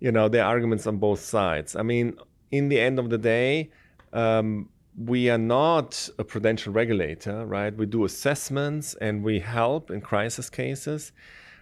you 0.00 0.12
know, 0.12 0.28
there 0.28 0.44
are 0.44 0.50
arguments 0.50 0.86
on 0.86 0.98
both 0.98 1.20
sides. 1.20 1.76
I 1.76 1.82
mean, 1.82 2.18
in 2.50 2.68
the 2.68 2.78
end 2.78 2.98
of 2.98 3.08
the 3.08 3.16
day, 3.16 3.70
um, 4.12 4.68
we 4.96 5.30
are 5.30 5.38
not 5.38 6.08
a 6.18 6.24
prudential 6.24 6.72
regulator, 6.72 7.46
right? 7.46 7.74
We 7.74 7.86
do 7.86 8.04
assessments 8.04 8.94
and 9.00 9.22
we 9.22 9.40
help 9.40 9.90
in 9.90 10.00
crisis 10.00 10.50
cases. 10.50 11.12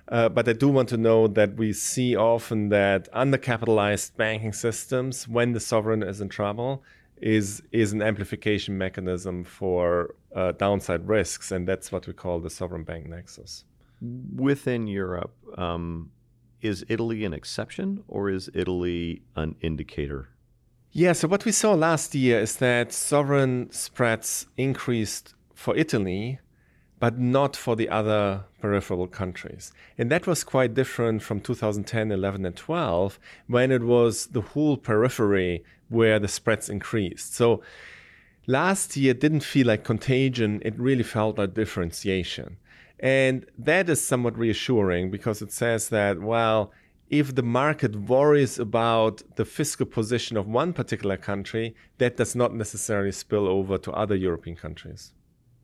Uh, 0.08 0.28
but 0.28 0.48
I 0.48 0.54
do 0.54 0.68
want 0.68 0.88
to 0.88 0.96
know 0.96 1.28
that 1.28 1.54
we 1.54 1.72
see 1.72 2.16
often 2.16 2.68
that 2.70 3.10
undercapitalized 3.12 4.16
banking 4.16 4.52
systems, 4.52 5.28
when 5.28 5.52
the 5.52 5.60
sovereign 5.60 6.02
is 6.02 6.20
in 6.20 6.28
trouble, 6.28 6.82
is 7.20 7.62
is 7.70 7.92
an 7.92 8.02
amplification 8.02 8.76
mechanism 8.76 9.44
for 9.44 10.16
uh, 10.34 10.52
downside 10.52 11.06
risks, 11.06 11.52
and 11.52 11.68
that's 11.68 11.92
what 11.92 12.06
we 12.08 12.12
call 12.12 12.40
the 12.40 12.50
sovereign 12.50 12.82
bank 12.82 13.06
nexus. 13.06 13.64
Within 14.34 14.88
Europe, 14.88 15.34
um, 15.56 16.10
is 16.60 16.84
Italy 16.88 17.24
an 17.24 17.32
exception, 17.32 18.02
or 18.08 18.30
is 18.30 18.50
Italy 18.52 19.22
an 19.36 19.54
indicator 19.60 20.30
yeah, 20.92 21.12
so 21.12 21.28
what 21.28 21.44
we 21.44 21.52
saw 21.52 21.74
last 21.74 22.14
year 22.14 22.40
is 22.40 22.56
that 22.56 22.92
sovereign 22.92 23.70
spreads 23.70 24.46
increased 24.56 25.34
for 25.54 25.76
Italy, 25.76 26.40
but 26.98 27.18
not 27.18 27.56
for 27.56 27.76
the 27.76 27.88
other 27.88 28.44
peripheral 28.60 29.06
countries. 29.06 29.72
And 29.96 30.10
that 30.10 30.26
was 30.26 30.42
quite 30.42 30.74
different 30.74 31.22
from 31.22 31.40
2010, 31.40 32.10
11, 32.10 32.44
and 32.44 32.56
12, 32.56 33.18
when 33.46 33.70
it 33.70 33.82
was 33.82 34.26
the 34.26 34.40
whole 34.40 34.76
periphery 34.76 35.64
where 35.88 36.18
the 36.18 36.28
spreads 36.28 36.68
increased. 36.68 37.34
So 37.34 37.62
last 38.46 38.96
year 38.96 39.14
didn't 39.14 39.40
feel 39.40 39.68
like 39.68 39.84
contagion, 39.84 40.60
it 40.64 40.78
really 40.78 41.04
felt 41.04 41.38
like 41.38 41.54
differentiation. 41.54 42.56
And 42.98 43.46
that 43.58 43.88
is 43.88 44.04
somewhat 44.04 44.36
reassuring 44.36 45.10
because 45.10 45.40
it 45.40 45.52
says 45.52 45.88
that, 45.88 46.20
well, 46.20 46.72
if 47.10 47.34
the 47.34 47.42
market 47.42 47.94
worries 47.96 48.58
about 48.58 49.22
the 49.36 49.44
fiscal 49.44 49.86
position 49.86 50.36
of 50.36 50.46
one 50.46 50.72
particular 50.72 51.16
country, 51.16 51.74
that 51.98 52.16
does 52.16 52.34
not 52.34 52.54
necessarily 52.54 53.12
spill 53.12 53.46
over 53.46 53.76
to 53.78 53.92
other 53.92 54.14
European 54.14 54.56
countries 54.56 55.12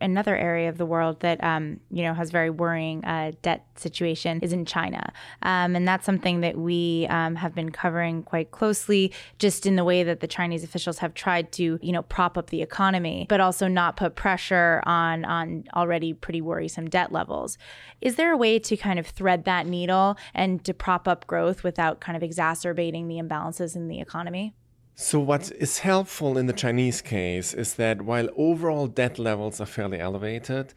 another 0.00 0.36
area 0.36 0.68
of 0.68 0.78
the 0.78 0.86
world 0.86 1.20
that 1.20 1.42
um, 1.42 1.80
you 1.90 2.02
know 2.02 2.14
has 2.14 2.30
very 2.30 2.50
worrying 2.50 3.04
uh, 3.04 3.32
debt 3.42 3.64
situation 3.76 4.40
is 4.42 4.52
in 4.52 4.64
China, 4.64 5.12
um, 5.42 5.76
and 5.76 5.86
that's 5.86 6.04
something 6.04 6.40
that 6.40 6.56
we 6.56 7.06
um, 7.08 7.36
have 7.36 7.54
been 7.54 7.70
covering 7.70 8.22
quite 8.22 8.50
closely, 8.50 9.12
just 9.38 9.66
in 9.66 9.76
the 9.76 9.84
way 9.84 10.02
that 10.02 10.20
the 10.20 10.26
Chinese 10.26 10.64
officials 10.64 10.98
have 10.98 11.14
tried 11.14 11.52
to 11.52 11.78
you 11.82 11.92
know 11.92 12.02
prop 12.02 12.36
up 12.36 12.50
the 12.50 12.62
economy, 12.62 13.26
but 13.28 13.40
also 13.40 13.68
not 13.68 13.96
put 13.96 14.14
pressure 14.14 14.82
on 14.84 15.24
on 15.24 15.64
already 15.74 16.12
pretty 16.12 16.40
worrisome 16.40 16.88
debt 16.88 17.12
levels. 17.12 17.58
Is 18.00 18.16
there 18.16 18.32
a 18.32 18.36
way 18.36 18.58
to 18.58 18.76
kind 18.76 18.98
of 18.98 19.06
thread 19.06 19.44
that 19.44 19.66
needle 19.66 20.16
and 20.34 20.64
to 20.64 20.74
prop 20.74 21.08
up 21.08 21.26
growth 21.26 21.62
without 21.62 22.00
kind 22.00 22.16
of 22.16 22.22
exacerbating 22.22 23.08
the 23.08 23.16
imbalances 23.16 23.74
in 23.74 23.88
the 23.88 24.00
economy? 24.00 24.54
So, 24.98 25.20
what 25.20 25.50
is 25.50 25.80
helpful 25.80 26.38
in 26.38 26.46
the 26.46 26.54
Chinese 26.54 27.02
case 27.02 27.52
is 27.52 27.74
that 27.74 28.00
while 28.00 28.30
overall 28.34 28.86
debt 28.86 29.18
levels 29.18 29.60
are 29.60 29.66
fairly 29.66 30.00
elevated, 30.00 30.72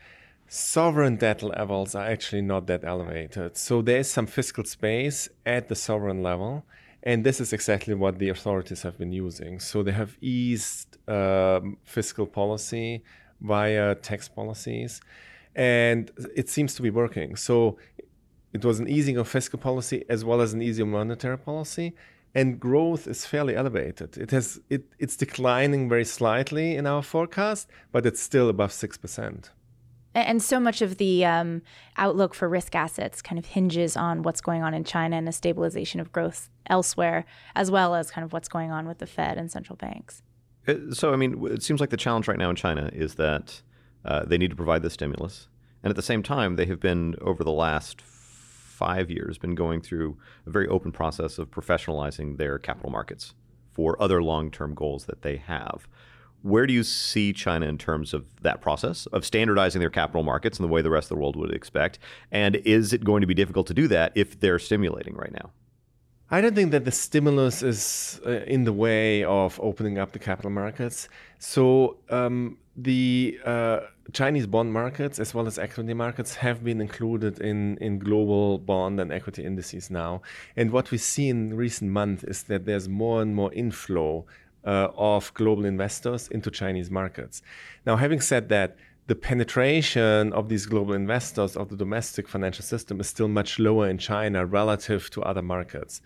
sovereign 0.50 1.16
debt 1.16 1.42
levels 1.42 1.96
are 1.96 2.06
actually 2.06 2.42
not 2.42 2.68
that 2.68 2.84
elevated. 2.84 3.56
So, 3.56 3.82
there's 3.82 4.10
some 4.12 4.28
fiscal 4.28 4.66
space 4.66 5.30
at 5.46 5.70
the 5.70 5.76
sovereign 5.76 6.22
level. 6.22 6.66
And 7.02 7.24
this 7.24 7.40
is 7.40 7.54
exactly 7.54 7.94
what 7.94 8.20
the 8.20 8.28
authorities 8.28 8.82
have 8.82 8.98
been 8.98 9.14
using. 9.14 9.62
So, 9.62 9.84
they 9.84 9.94
have 9.94 10.18
eased 10.20 10.98
um, 11.08 11.78
fiscal 11.86 12.28
policy 12.28 13.06
via 13.40 13.96
tax 13.96 14.28
policies. 14.28 15.00
And 15.56 16.12
it 16.36 16.50
seems 16.50 16.76
to 16.76 16.82
be 16.82 16.90
working. 16.90 17.38
So, 17.38 17.78
it 18.52 18.66
was 18.66 18.82
an 18.82 18.90
easing 18.90 19.16
of 19.16 19.30
fiscal 19.30 19.60
policy 19.60 20.04
as 20.10 20.26
well 20.26 20.42
as 20.42 20.52
an 20.54 20.62
easing 20.62 20.88
of 20.88 20.90
monetary 20.90 21.38
policy 21.38 21.96
and 22.34 22.60
growth 22.60 23.08
is 23.08 23.26
fairly 23.26 23.56
elevated. 23.56 24.18
It 24.18 24.32
has 24.32 24.60
it, 24.70 24.84
it's 25.00 25.16
declining 25.18 25.90
very 25.90 26.06
slightly 26.06 26.76
in 26.76 26.86
our 26.86 27.04
forecast, 27.04 27.70
but 27.92 28.06
it's 28.06 28.22
still 28.22 28.50
above 28.50 28.72
six 28.72 28.98
percent. 28.98 29.52
And 30.16 30.42
so 30.42 30.60
much 30.60 30.82
of 30.82 30.98
the 30.98 31.24
um, 31.24 31.62
outlook 31.96 32.34
for 32.34 32.50
risk 32.50 32.74
assets 32.76 33.22
kind 33.22 33.38
of 33.38 33.46
hinges 33.46 33.96
on 33.96 34.24
what's 34.24 34.42
going 34.42 34.64
on 34.64 34.74
in 34.74 34.84
China 34.84 35.16
and 35.16 35.30
a 35.30 35.32
stabilization 35.32 36.00
of 36.00 36.12
growth 36.12 36.50
elsewhere, 36.66 37.26
as 37.56 37.70
well 37.70 37.94
as 37.94 38.10
kind 38.10 38.26
of 38.26 38.34
what's 38.34 38.50
going 38.50 38.72
on 38.72 38.88
with 38.88 38.98
the 38.98 39.06
Fed 39.06 39.38
and 39.38 39.52
central 39.52 39.76
banks. 39.76 40.24
Uh, 40.68 40.76
so, 40.92 41.14
I 41.14 41.16
mean, 41.16 41.46
it 41.48 41.62
seems 41.62 41.80
like 41.80 41.92
the 41.92 41.98
challenge 41.98 42.28
right 42.28 42.40
now 42.40 42.50
in 42.50 42.56
China 42.56 42.90
is 42.92 43.16
that 43.16 43.62
uh, 44.04 44.26
they 44.26 44.40
need 44.40 44.50
to 44.50 44.56
provide 44.56 44.82
the 44.82 44.90
stimulus. 44.90 45.48
And 45.84 45.92
at 45.92 45.96
the 45.96 46.02
same 46.02 46.24
time, 46.24 46.56
they 46.56 46.66
have 46.66 46.80
been, 46.80 47.16
over 47.22 47.44
the 47.44 47.52
last 47.52 48.02
five 48.80 49.12
years, 49.12 49.38
been 49.38 49.56
going 49.56 49.82
through 49.82 50.18
a 50.48 50.50
very 50.50 50.68
open 50.70 50.92
process 50.92 51.38
of 51.38 51.52
professionalizing 51.52 52.38
their 52.38 52.58
capital 52.58 52.90
markets 52.90 53.34
for 53.74 54.02
other 54.02 54.24
long 54.24 54.50
term 54.50 54.74
goals 54.74 55.06
that 55.06 55.22
they 55.22 55.36
have. 55.36 55.88
Where 56.42 56.66
do 56.66 56.74
you 56.74 56.84
see 56.84 57.34
China 57.34 57.66
in 57.68 57.78
terms 57.78 58.14
of 58.14 58.26
that 58.42 58.62
process 58.62 59.06
of 59.08 59.26
standardizing 59.26 59.82
their 59.82 59.90
capital 59.90 60.24
markets 60.24 60.58
in 60.58 60.64
the 60.64 60.72
way 60.72 60.82
the 60.82 60.90
rest 60.90 61.12
of 61.12 61.18
the 61.18 61.22
world 61.22 61.36
would 61.36 61.54
expect? 61.54 62.00
And 62.32 62.56
is 62.56 62.94
it 62.94 63.04
going 63.04 63.20
to 63.20 63.28
be 63.28 63.34
difficult 63.34 63.68
to 63.68 63.74
do 63.74 63.90
that 63.90 64.14
if 64.16 64.40
they're 64.40 64.60
stimulating 64.60 65.16
right 65.16 65.34
now? 65.34 65.52
I 66.32 66.42
don't 66.42 66.54
think 66.54 66.72
that 66.72 66.86
the 66.86 66.92
stimulus 66.92 67.64
is 67.64 68.22
uh, 68.24 68.30
in 68.46 68.64
the 68.64 68.74
way 68.74 69.24
of 69.24 69.60
opening 69.64 69.98
up 69.98 70.12
the 70.12 70.20
capital 70.20 70.52
markets. 70.52 71.10
So 71.40 71.98
um, 72.12 72.58
the 72.78 73.40
uh, 73.44 73.80
Chinese 74.14 74.46
bond 74.46 74.72
markets 74.72 75.18
as 75.18 75.34
well 75.34 75.48
as 75.48 75.58
equity 75.58 75.96
markets 75.96 76.36
have 76.36 76.64
been 76.64 76.82
included 76.82 77.40
in, 77.40 77.78
in 77.78 77.98
global 77.98 78.60
bond 78.60 79.00
and 79.00 79.12
equity 79.12 79.44
indices 79.44 79.90
now. 79.90 80.22
And 80.56 80.72
what 80.72 80.92
we 80.92 81.00
see 81.00 81.30
in 81.30 81.56
recent 81.56 81.90
months 81.92 82.24
is 82.24 82.44
that 82.44 82.66
there's 82.66 82.88
more 82.88 83.24
and 83.24 83.36
more 83.36 83.52
inflow 83.54 84.26
uh, 84.64 84.90
of 84.96 85.34
global 85.34 85.66
investors 85.66 86.28
into 86.28 86.52
Chinese 86.52 86.92
markets. 86.92 87.42
Now, 87.88 87.96
having 87.96 88.22
said 88.22 88.50
that, 88.50 88.76
the 89.10 89.16
penetration 89.16 90.32
of 90.34 90.50
these 90.50 90.68
global 90.68 90.94
investors 90.94 91.58
of 91.58 91.70
the 91.70 91.76
domestic 91.76 92.28
financial 92.28 92.64
system 92.64 93.00
is 93.00 93.08
still 93.08 93.28
much 93.28 93.58
lower 93.58 93.90
in 93.90 93.98
China 93.98 94.46
relative 94.46 95.10
to 95.10 95.20
other 95.24 95.42
markets. 95.42 96.00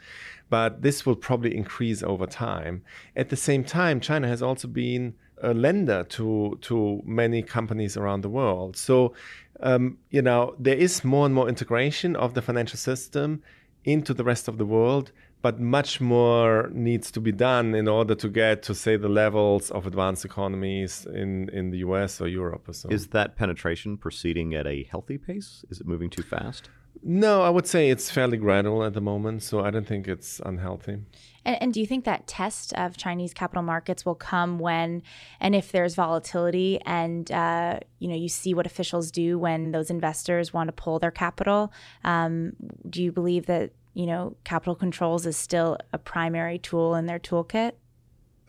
But 0.50 0.82
this 0.84 1.06
will 1.06 1.18
probably 1.18 1.54
increase 1.54 2.02
over 2.02 2.26
time. 2.26 2.82
At 3.18 3.28
the 3.28 3.36
same 3.36 3.66
time, 3.66 4.00
China 4.00 4.30
has 4.30 4.42
also 4.42 4.70
been 4.70 5.16
a 5.42 5.54
lender 5.54 6.06
to, 6.12 6.58
to 6.62 7.02
many 7.04 7.44
companies 7.44 7.98
around 7.98 8.22
the 8.22 8.30
world. 8.30 8.78
So, 8.78 9.14
um, 9.60 9.98
you 10.10 10.22
know, 10.22 10.56
there 10.58 10.78
is 10.78 11.04
more 11.04 11.26
and 11.26 11.36
more 11.36 11.50
integration 11.50 12.16
of 12.16 12.36
the 12.36 12.42
financial 12.42 12.78
system 12.78 13.44
into 13.84 14.14
the 14.14 14.24
rest 14.24 14.48
of 14.48 14.58
the 14.58 14.66
world 14.66 15.12
but 15.44 15.60
much 15.60 16.00
more 16.00 16.70
needs 16.72 17.12
to 17.12 17.20
be 17.20 17.34
done 17.34 17.76
in 17.76 17.86
order 17.86 18.16
to 18.16 18.30
get 18.30 18.64
to 18.64 18.74
say 18.74 18.96
the 18.96 19.10
levels 19.10 19.70
of 19.72 19.86
advanced 19.86 20.24
economies 20.24 21.06
in, 21.14 21.50
in 21.50 21.70
the 21.70 21.80
US 21.80 22.22
or 22.22 22.30
Europe 22.30 22.68
or 22.70 22.74
so. 22.74 22.88
Is 22.90 23.08
that 23.08 23.36
penetration 23.36 23.98
proceeding 23.98 24.56
at 24.56 24.66
a 24.66 24.84
healthy 24.90 25.18
pace? 25.18 25.66
Is 25.70 25.82
it 25.82 25.86
moving 25.86 26.10
too 26.10 26.24
fast? 26.24 26.70
No, 27.04 27.42
I 27.42 27.50
would 27.50 27.68
say 27.68 27.90
it's 27.90 28.10
fairly 28.10 28.38
gradual 28.38 28.86
at 28.86 28.94
the 28.94 29.02
moment, 29.02 29.44
so 29.44 29.60
I 29.60 29.70
don't 29.70 29.86
think 29.86 30.08
it's 30.08 30.40
unhealthy. 30.46 31.00
And, 31.44 31.62
and, 31.62 31.74
do 31.74 31.82
you 31.82 31.88
think 31.88 32.06
that 32.06 32.28
test 32.28 32.72
of 32.76 32.96
Chinese 32.96 33.34
capital 33.34 33.64
markets 33.64 34.06
will 34.06 34.16
come 34.16 34.60
when 34.60 35.02
and 35.42 35.54
if 35.54 35.74
there's 35.74 35.96
volatility, 35.96 36.80
and 36.86 37.30
uh, 37.32 37.80
you 38.00 38.08
know 38.08 38.16
you 38.16 38.30
see 38.30 38.54
what 38.54 38.66
officials 38.66 39.12
do 39.12 39.38
when 39.38 39.72
those 39.72 39.90
investors 39.90 40.54
want 40.54 40.70
to 40.70 40.72
pull 40.72 41.00
their 41.00 41.12
capital? 41.12 41.74
Um, 42.06 42.54
do 42.90 43.04
you 43.04 43.12
believe 43.12 43.48
that 43.48 43.72
you 43.94 44.06
know, 44.06 44.36
capital 44.44 44.76
controls 44.76 45.26
is 45.26 45.38
still 45.38 45.78
a 45.92 45.98
primary 45.98 46.58
tool 46.58 46.96
in 46.96 47.06
their 47.06 47.20
toolkit? 47.20 47.74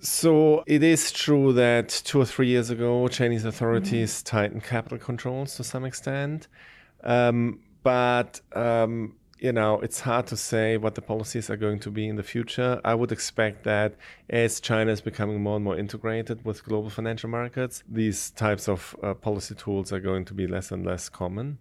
So 0.00 0.64
it 0.66 0.82
is 0.82 1.12
true 1.12 1.52
that 1.54 1.88
two 1.88 2.20
or 2.20 2.26
three 2.26 2.48
years 2.48 2.70
ago, 2.70 3.08
Chinese 3.08 3.44
authorities 3.44 4.22
mm-hmm. 4.22 4.36
tightened 4.36 4.64
capital 4.64 4.98
controls 4.98 5.56
to 5.56 5.64
some 5.64 5.84
extent. 5.84 6.48
Um, 7.02 7.60
but, 7.82 8.40
um, 8.54 9.16
you 9.38 9.52
know, 9.52 9.80
it's 9.80 10.00
hard 10.00 10.26
to 10.28 10.36
say 10.36 10.76
what 10.76 10.94
the 10.94 11.02
policies 11.02 11.50
are 11.50 11.56
going 11.56 11.78
to 11.80 11.90
be 11.90 12.08
in 12.08 12.16
the 12.16 12.22
future. 12.22 12.80
I 12.84 12.94
would 12.94 13.12
expect 13.12 13.64
that 13.64 13.94
as 14.30 14.60
China 14.60 14.92
is 14.92 15.00
becoming 15.00 15.42
more 15.42 15.56
and 15.56 15.64
more 15.64 15.78
integrated 15.78 16.44
with 16.44 16.64
global 16.64 16.90
financial 16.90 17.28
markets, 17.30 17.82
these 17.88 18.30
types 18.30 18.68
of 18.68 18.96
uh, 19.02 19.14
policy 19.14 19.54
tools 19.54 19.92
are 19.92 20.00
going 20.00 20.24
to 20.26 20.34
be 20.34 20.46
less 20.46 20.70
and 20.70 20.84
less 20.84 21.08
common 21.08 21.58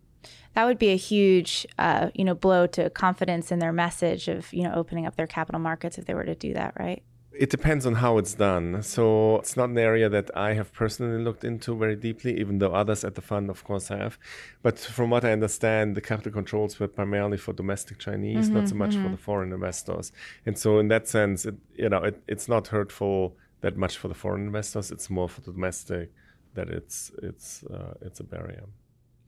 that 0.53 0.65
would 0.65 0.79
be 0.79 0.89
a 0.89 0.97
huge, 0.97 1.65
uh, 1.79 2.09
you 2.13 2.23
know, 2.23 2.35
blow 2.35 2.67
to 2.67 2.89
confidence 2.89 3.51
in 3.51 3.59
their 3.59 3.73
message 3.73 4.27
of 4.27 4.51
you 4.53 4.63
know 4.63 4.73
opening 4.73 5.05
up 5.05 5.15
their 5.15 5.27
capital 5.27 5.59
markets 5.59 5.97
if 5.97 6.05
they 6.05 6.13
were 6.13 6.25
to 6.25 6.35
do 6.35 6.53
that, 6.53 6.73
right? 6.79 7.03
It 7.35 7.49
depends 7.49 7.87
on 7.87 7.95
how 7.95 8.19
it's 8.19 8.35
done. 8.35 8.83
So 8.83 9.37
it's 9.37 9.57
not 9.57 9.69
an 9.69 9.77
area 9.79 10.07
that 10.07 10.29
I 10.37 10.53
have 10.53 10.71
personally 10.71 11.23
looked 11.23 11.43
into 11.43 11.75
very 11.75 11.95
deeply, 11.95 12.39
even 12.39 12.59
though 12.59 12.73
others 12.73 13.03
at 13.03 13.15
the 13.15 13.21
fund, 13.21 13.49
of 13.49 13.63
course, 13.63 13.87
have. 13.87 14.19
But 14.61 14.77
from 14.77 15.09
what 15.09 15.25
I 15.25 15.31
understand, 15.31 15.95
the 15.95 16.01
capital 16.01 16.31
controls 16.31 16.79
were 16.79 16.87
primarily 16.87 17.37
for 17.37 17.51
domestic 17.51 17.97
Chinese, 17.97 18.45
mm-hmm, 18.45 18.59
not 18.59 18.69
so 18.69 18.75
much 18.75 18.91
mm-hmm. 18.91 19.05
for 19.05 19.09
the 19.09 19.17
foreign 19.17 19.51
investors. 19.51 20.11
And 20.45 20.59
so, 20.59 20.77
in 20.77 20.89
that 20.89 21.07
sense, 21.07 21.47
it, 21.47 21.55
you 21.75 21.89
know, 21.89 22.03
it, 22.03 22.21
it's 22.27 22.47
not 22.47 22.67
hurtful 22.67 23.35
that 23.61 23.77
much 23.77 23.97
for 23.97 24.09
the 24.09 24.13
foreign 24.13 24.45
investors. 24.45 24.91
It's 24.91 25.09
more 25.09 25.27
for 25.27 25.41
the 25.41 25.53
domestic 25.53 26.11
that 26.53 26.69
it's 26.69 27.11
it's 27.23 27.63
uh, 27.63 27.95
it's 28.01 28.19
a 28.19 28.23
barrier. 28.23 28.65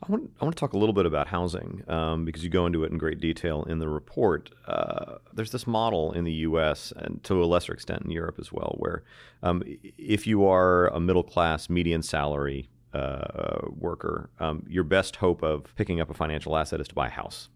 I 0.03 0.11
want, 0.11 0.29
I 0.41 0.45
want 0.45 0.55
to 0.55 0.59
talk 0.59 0.73
a 0.73 0.77
little 0.77 0.93
bit 0.93 1.05
about 1.05 1.27
housing 1.27 1.83
um, 1.87 2.25
because 2.25 2.43
you 2.43 2.49
go 2.49 2.65
into 2.65 2.83
it 2.83 2.91
in 2.91 2.97
great 2.97 3.19
detail 3.21 3.63
in 3.63 3.79
the 3.79 3.87
report. 3.87 4.49
Uh, 4.67 5.15
there's 5.33 5.51
this 5.51 5.65
model 5.65 6.11
in 6.11 6.25
the 6.25 6.33
U.S. 6.33 6.91
and 6.97 7.23
to 7.23 7.41
a 7.41 7.45
lesser 7.45 7.73
extent 7.73 8.03
in 8.03 8.11
Europe 8.11 8.35
as 8.37 8.51
well, 8.51 8.75
where 8.77 9.03
um, 9.41 9.63
if 9.97 10.27
you 10.27 10.45
are 10.45 10.87
a 10.87 10.99
middle 10.99 11.23
class, 11.23 11.69
median 11.69 12.03
salary 12.03 12.69
uh, 12.93 13.59
worker, 13.69 14.29
um, 14.39 14.65
your 14.67 14.83
best 14.83 15.15
hope 15.17 15.41
of 15.41 15.73
picking 15.75 16.01
up 16.01 16.09
a 16.09 16.13
financial 16.13 16.57
asset 16.57 16.81
is 16.81 16.87
to 16.89 16.95
buy 16.95 17.07
a 17.07 17.11
house. 17.11 17.49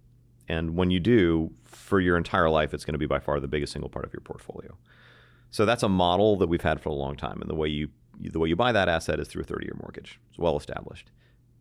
And 0.47 0.75
when 0.75 0.91
you 0.91 0.99
do, 0.99 1.51
for 1.65 1.99
your 1.99 2.17
entire 2.17 2.49
life, 2.49 2.73
it's 2.73 2.85
going 2.85 2.93
to 2.93 2.99
be 2.99 3.05
by 3.05 3.19
far 3.19 3.39
the 3.39 3.47
biggest 3.47 3.73
single 3.73 3.89
part 3.89 4.05
of 4.05 4.13
your 4.13 4.21
portfolio. 4.21 4.77
So 5.51 5.65
that's 5.65 5.83
a 5.83 5.89
model 5.89 6.37
that 6.37 6.47
we've 6.47 6.61
had 6.61 6.81
for 6.81 6.89
a 6.89 6.93
long 6.93 7.15
time, 7.15 7.41
and 7.41 7.49
the 7.49 7.55
way 7.55 7.67
you 7.67 7.89
the 8.21 8.39
way 8.39 8.49
you 8.49 8.55
buy 8.55 8.73
that 8.73 8.89
asset 8.89 9.17
is 9.17 9.29
through 9.29 9.43
a 9.43 9.45
30-year 9.45 9.77
mortgage. 9.79 10.19
It's 10.29 10.37
well 10.37 10.57
established. 10.57 11.09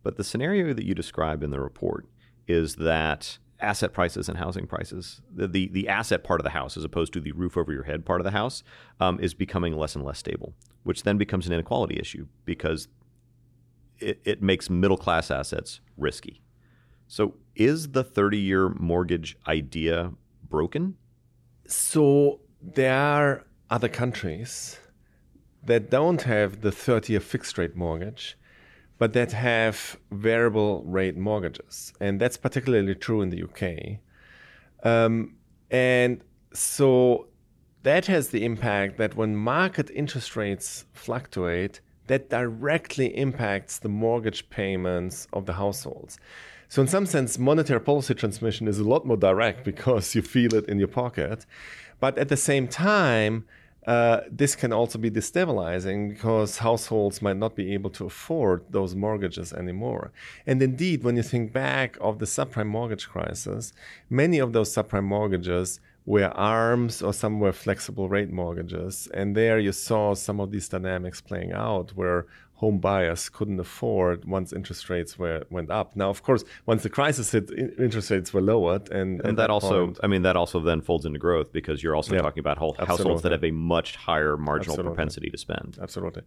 But 0.03 0.17
the 0.17 0.23
scenario 0.23 0.73
that 0.73 0.85
you 0.85 0.95
describe 0.95 1.43
in 1.43 1.51
the 1.51 1.59
report 1.59 2.07
is 2.47 2.75
that 2.75 3.37
asset 3.59 3.93
prices 3.93 4.29
and 4.29 4.37
housing 4.37 4.65
prices, 4.65 5.21
the, 5.33 5.47
the, 5.47 5.67
the, 5.67 5.87
asset 5.87 6.23
part 6.23 6.39
of 6.39 6.43
the 6.43 6.51
house 6.51 6.77
as 6.77 6.83
opposed 6.83 7.11
to 7.13 7.19
the 7.19 7.33
roof 7.33 7.57
over 7.57 7.73
your 7.73 7.83
head 7.83 8.05
part 8.05 8.21
of 8.21 8.25
the 8.25 8.31
house, 8.31 8.63
um, 8.99 9.19
is 9.19 9.33
becoming 9.33 9.75
less 9.75 9.95
and 9.95 10.05
less 10.05 10.17
stable, 10.17 10.53
which 10.83 11.03
then 11.03 11.17
becomes 11.17 11.45
an 11.45 11.53
inequality 11.53 11.99
issue 11.99 12.25
because 12.45 12.87
it, 13.99 14.21
it 14.23 14.41
makes 14.41 14.69
middle 14.69 14.97
class 14.97 15.29
assets 15.29 15.81
risky. 15.97 16.41
So, 17.07 17.35
is 17.55 17.89
the 17.91 18.03
30 18.03 18.37
year 18.37 18.69
mortgage 18.69 19.37
idea 19.47 20.13
broken? 20.47 20.95
So, 21.67 22.41
there 22.61 22.95
are 22.95 23.45
other 23.69 23.89
countries 23.89 24.79
that 25.63 25.89
don't 25.89 26.21
have 26.21 26.61
the 26.61 26.71
30 26.71 27.13
year 27.13 27.19
fixed 27.19 27.57
rate 27.57 27.75
mortgage 27.75 28.37
but 28.99 29.13
that 29.13 29.31
have 29.31 29.97
variable 30.11 30.83
rate 30.83 31.17
mortgages. 31.17 31.93
And 31.99 32.19
that's 32.19 32.37
particularly 32.37 32.93
true 32.93 33.21
in 33.21 33.29
the 33.29 33.43
UK. 33.43 33.99
Um, 34.83 35.35
and 35.71 36.21
so 36.53 37.27
that 37.83 38.05
has 38.07 38.29
the 38.29 38.43
impact 38.45 38.97
that 38.97 39.15
when 39.15 39.35
market 39.35 39.89
interest 39.89 40.35
rates 40.35 40.85
fluctuate, 40.93 41.79
that 42.07 42.29
directly 42.29 43.17
impacts 43.17 43.79
the 43.79 43.89
mortgage 43.89 44.49
payments 44.49 45.27
of 45.31 45.45
the 45.45 45.53
households. 45.53 46.19
So, 46.67 46.81
in 46.81 46.87
some 46.87 47.05
sense, 47.05 47.39
monetary 47.39 47.79
policy 47.79 48.13
transmission 48.13 48.67
is 48.67 48.79
a 48.79 48.83
lot 48.83 49.05
more 49.05 49.17
direct 49.17 49.63
because 49.63 50.13
you 50.13 50.21
feel 50.21 50.53
it 50.53 50.65
in 50.67 50.77
your 50.77 50.87
pocket. 50.87 51.45
But 51.99 52.17
at 52.17 52.29
the 52.29 52.37
same 52.37 52.67
time, 52.67 53.45
uh, 53.87 54.21
this 54.29 54.55
can 54.55 54.73
also 54.73 54.99
be 54.99 55.09
destabilizing 55.09 56.09
because 56.09 56.57
households 56.57 57.21
might 57.21 57.37
not 57.37 57.55
be 57.55 57.73
able 57.73 57.89
to 57.91 58.05
afford 58.05 58.63
those 58.69 58.93
mortgages 58.93 59.53
anymore. 59.53 60.11
And 60.45 60.61
indeed, 60.61 61.03
when 61.03 61.15
you 61.15 61.23
think 61.23 61.53
back 61.53 61.97
of 62.01 62.19
the 62.19 62.25
subprime 62.25 62.67
mortgage 62.67 63.07
crisis, 63.07 63.73
many 64.09 64.37
of 64.39 64.53
those 64.53 64.73
subprime 64.73 65.05
mortgages 65.05 65.79
were 66.05 66.31
ARMs 66.35 67.01
or 67.01 67.13
some 67.13 67.39
were 67.39 67.51
flexible 67.51 68.09
rate 68.09 68.31
mortgages. 68.31 69.07
And 69.13 69.35
there 69.35 69.59
you 69.59 69.71
saw 69.71 70.15
some 70.15 70.39
of 70.39 70.51
these 70.51 70.67
dynamics 70.67 71.21
playing 71.21 71.53
out 71.53 71.91
where 71.95 72.25
home 72.59 72.77
buyers 72.77 73.29
couldn't 73.29 73.57
afford 73.57 74.25
once 74.25 74.51
interest 74.51 74.89
rates 74.89 75.17
were 75.17 75.45
went 75.49 75.71
up. 75.71 75.95
Now, 75.95 76.09
of 76.09 76.23
course, 76.23 76.43
once 76.65 76.83
the 76.83 76.89
crisis 76.89 77.31
hit, 77.31 77.49
interest 77.79 78.11
rates 78.11 78.33
were 78.33 78.41
lowered, 78.41 78.91
and, 78.91 79.21
and 79.21 79.37
that, 79.37 79.43
that, 79.43 79.49
also, 79.49 79.85
point, 79.85 79.99
I 80.03 80.07
mean, 80.07 80.23
that 80.23 80.35
also 80.35 80.59
then 80.59 80.81
folds 80.81 81.05
into 81.05 81.19
growth 81.19 81.53
because 81.53 81.81
you're 81.81 81.95
also 81.95 82.15
yeah, 82.15 82.21
talking 82.21 82.41
about 82.41 82.57
whole, 82.57 82.75
households 82.77 83.21
that 83.21 83.31
have 83.31 83.45
a 83.45 83.51
much 83.51 83.95
higher 83.95 84.35
marginal 84.35 84.73
absolutely. 84.73 84.89
propensity 84.89 85.29
to 85.29 85.37
spend. 85.37 85.77
Absolutely. 85.81 86.23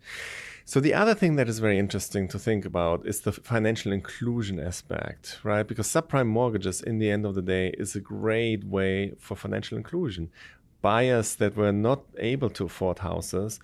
So 0.64 0.80
the 0.80 0.94
other 0.94 1.14
thing 1.14 1.36
that 1.36 1.50
is 1.50 1.58
very 1.58 1.78
interesting 1.78 2.28
to 2.28 2.38
think 2.38 2.64
about 2.64 3.06
is 3.06 3.20
the 3.20 3.32
financial 3.32 3.92
inclusion 3.92 4.58
aspect, 4.58 5.38
right? 5.42 5.66
Because 5.68 5.86
subprime 5.86 6.28
mortgages, 6.28 6.80
in 6.80 6.98
the 6.98 7.10
end 7.10 7.26
of 7.26 7.34
the 7.34 7.42
day, 7.42 7.74
is 7.76 7.94
a 7.94 8.00
great 8.00 8.64
way 8.64 9.12
for 9.18 9.36
financial 9.36 9.76
inclusion. 9.76 10.30
Buyers 10.80 11.34
that 11.36 11.56
were 11.56 11.72
not 11.72 12.04
able 12.16 12.48
to 12.50 12.64
afford 12.64 13.00
houses 13.00 13.60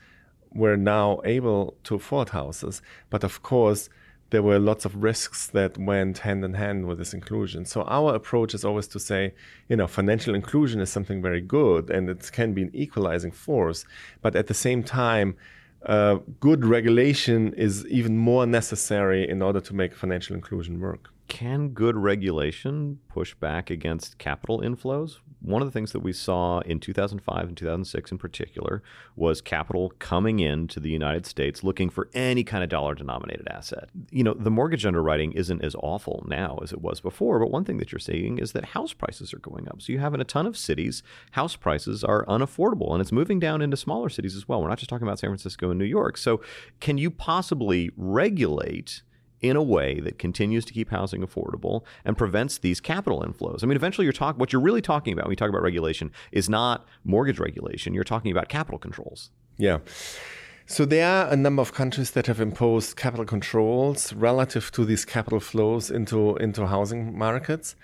were 0.52 0.76
now 0.76 1.20
able 1.24 1.76
to 1.84 1.94
afford 1.94 2.30
houses. 2.30 2.82
But 3.10 3.24
of 3.24 3.42
course, 3.42 3.88
there 4.30 4.42
were 4.42 4.58
lots 4.58 4.84
of 4.84 5.02
risks 5.02 5.46
that 5.48 5.78
went 5.78 6.18
hand 6.18 6.44
in 6.44 6.54
hand 6.54 6.86
with 6.86 6.98
this 6.98 7.14
inclusion. 7.14 7.64
So 7.64 7.82
our 7.82 8.14
approach 8.14 8.54
is 8.54 8.64
always 8.64 8.86
to 8.88 9.00
say, 9.00 9.34
you 9.68 9.76
know, 9.76 9.86
financial 9.86 10.34
inclusion 10.34 10.80
is 10.80 10.90
something 10.90 11.22
very 11.22 11.40
good 11.40 11.88
and 11.90 12.10
it 12.10 12.30
can 12.32 12.52
be 12.52 12.62
an 12.62 12.70
equalizing 12.74 13.32
force. 13.32 13.86
But 14.20 14.36
at 14.36 14.46
the 14.46 14.54
same 14.54 14.82
time, 14.82 15.36
uh, 15.86 16.18
good 16.40 16.64
regulation 16.64 17.54
is 17.54 17.86
even 17.86 18.18
more 18.18 18.44
necessary 18.46 19.28
in 19.28 19.40
order 19.40 19.60
to 19.60 19.74
make 19.74 19.94
financial 19.94 20.34
inclusion 20.34 20.80
work 20.80 21.10
can 21.28 21.68
good 21.68 21.96
regulation 21.96 22.98
push 23.08 23.34
back 23.34 23.70
against 23.70 24.18
capital 24.18 24.60
inflows? 24.60 25.18
One 25.40 25.62
of 25.62 25.68
the 25.68 25.72
things 25.72 25.92
that 25.92 26.00
we 26.00 26.12
saw 26.12 26.60
in 26.60 26.80
2005 26.80 27.48
and 27.48 27.56
2006 27.56 28.10
in 28.10 28.18
particular 28.18 28.82
was 29.14 29.40
capital 29.40 29.92
coming 29.98 30.40
into 30.40 30.80
the 30.80 30.90
United 30.90 31.26
States 31.26 31.62
looking 31.62 31.90
for 31.90 32.08
any 32.12 32.42
kind 32.42 32.64
of 32.64 32.70
dollar 32.70 32.94
denominated 32.94 33.46
asset. 33.48 33.88
You 34.10 34.24
know, 34.24 34.34
the 34.34 34.50
mortgage 34.50 34.84
underwriting 34.84 35.32
isn't 35.32 35.62
as 35.62 35.76
awful 35.76 36.24
now 36.28 36.58
as 36.62 36.72
it 36.72 36.80
was 36.80 37.00
before, 37.00 37.38
but 37.38 37.50
one 37.50 37.64
thing 37.64 37.78
that 37.78 37.92
you're 37.92 37.98
seeing 37.98 38.38
is 38.38 38.52
that 38.52 38.66
house 38.66 38.92
prices 38.92 39.32
are 39.32 39.38
going 39.38 39.68
up. 39.68 39.80
So 39.80 39.92
you 39.92 40.00
have 40.00 40.14
in 40.14 40.20
a 40.20 40.24
ton 40.24 40.46
of 40.46 40.56
cities, 40.56 41.02
house 41.32 41.56
prices 41.56 42.02
are 42.02 42.24
unaffordable 42.26 42.92
and 42.92 43.00
it's 43.00 43.12
moving 43.12 43.38
down 43.38 43.62
into 43.62 43.76
smaller 43.76 44.08
cities 44.08 44.34
as 44.34 44.48
well. 44.48 44.60
We're 44.60 44.68
not 44.68 44.78
just 44.78 44.90
talking 44.90 45.06
about 45.06 45.18
San 45.18 45.30
Francisco 45.30 45.70
and 45.70 45.78
New 45.78 45.84
York. 45.84 46.16
So 46.16 46.40
can 46.80 46.98
you 46.98 47.10
possibly 47.10 47.90
regulate 47.96 49.02
in 49.40 49.56
a 49.56 49.62
way 49.62 50.00
that 50.00 50.18
continues 50.18 50.64
to 50.64 50.72
keep 50.72 50.90
housing 50.90 51.22
affordable 51.22 51.84
and 52.04 52.16
prevents 52.16 52.58
these 52.58 52.80
capital 52.80 53.22
inflows. 53.22 53.62
I 53.62 53.66
mean, 53.66 53.76
eventually 53.76 54.04
you're 54.04 54.12
talking 54.12 54.38
what 54.38 54.52
you're 54.52 54.62
really 54.62 54.82
talking 54.82 55.12
about 55.12 55.26
when 55.26 55.32
you 55.32 55.36
talk 55.36 55.48
about 55.48 55.62
regulation 55.62 56.10
is 56.32 56.48
not 56.48 56.86
mortgage 57.04 57.38
regulation. 57.38 57.94
You're 57.94 58.04
talking 58.04 58.32
about 58.32 58.48
capital 58.48 58.78
controls. 58.78 59.30
Yeah. 59.56 59.78
So 60.66 60.84
there 60.84 61.08
are 61.08 61.32
a 61.32 61.36
number 61.36 61.62
of 61.62 61.72
countries 61.72 62.10
that 62.10 62.26
have 62.26 62.40
imposed 62.40 62.96
capital 62.96 63.24
controls 63.24 64.12
relative 64.12 64.70
to 64.72 64.84
these 64.84 65.04
capital 65.04 65.40
flows 65.40 65.90
into 65.90 66.36
into 66.36 66.66
housing 66.66 67.16
markets, 67.16 67.74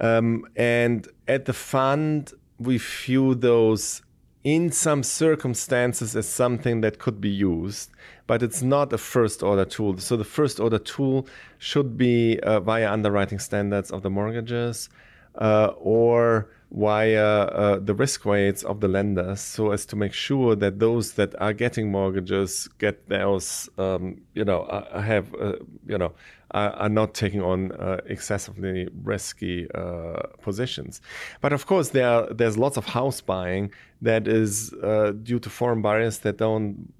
um, 0.00 0.44
and 0.54 1.08
at 1.26 1.46
the 1.46 1.54
fund 1.54 2.32
we 2.58 2.78
view 2.78 3.34
those 3.34 4.02
in 4.46 4.70
some 4.70 5.02
circumstances 5.02 6.14
as 6.14 6.28
something 6.28 6.80
that 6.80 7.00
could 7.00 7.20
be 7.20 7.28
used, 7.28 7.90
but 8.28 8.44
it's 8.44 8.62
not 8.62 8.92
a 8.92 8.98
first 8.98 9.42
order 9.42 9.64
tool. 9.64 9.98
So 9.98 10.16
the 10.16 10.22
first 10.22 10.60
order 10.60 10.78
tool 10.78 11.26
should 11.58 11.98
be 11.98 12.38
uh, 12.44 12.60
via 12.60 12.92
underwriting 12.92 13.40
standards 13.40 13.90
of 13.90 14.02
the 14.02 14.10
mortgages 14.10 14.88
uh, 15.34 15.72
or 15.78 16.48
via 16.70 17.24
uh, 17.24 17.80
the 17.80 17.92
risk 17.92 18.24
weights 18.24 18.62
of 18.62 18.78
the 18.78 18.86
lenders 18.86 19.40
so 19.40 19.72
as 19.72 19.84
to 19.86 19.96
make 19.96 20.12
sure 20.12 20.54
that 20.54 20.78
those 20.78 21.14
that 21.14 21.34
are 21.40 21.52
getting 21.52 21.90
mortgages 21.90 22.68
get 22.78 23.08
those, 23.08 23.68
um, 23.78 24.20
you 24.34 24.44
know, 24.44 24.62
uh, 24.62 25.00
have, 25.00 25.34
uh, 25.34 25.54
you 25.88 25.98
know, 25.98 26.12
are 26.52 26.88
not 26.88 27.12
taking 27.14 27.42
on 27.42 27.72
uh, 27.72 28.00
excessively 28.06 28.88
risky 29.02 29.70
uh, 29.72 30.22
positions. 30.40 31.00
But 31.40 31.52
of 31.52 31.66
course, 31.66 31.90
there 31.90 32.08
are, 32.08 32.32
there's 32.32 32.56
lots 32.56 32.76
of 32.76 32.86
house 32.86 33.20
buying 33.20 33.72
that 34.00 34.28
is 34.28 34.72
uh, 34.82 35.12
due 35.22 35.38
to 35.40 35.50
foreign 35.50 35.82
buyers 35.82 36.18
that 36.18 36.36
don't 36.38 36.92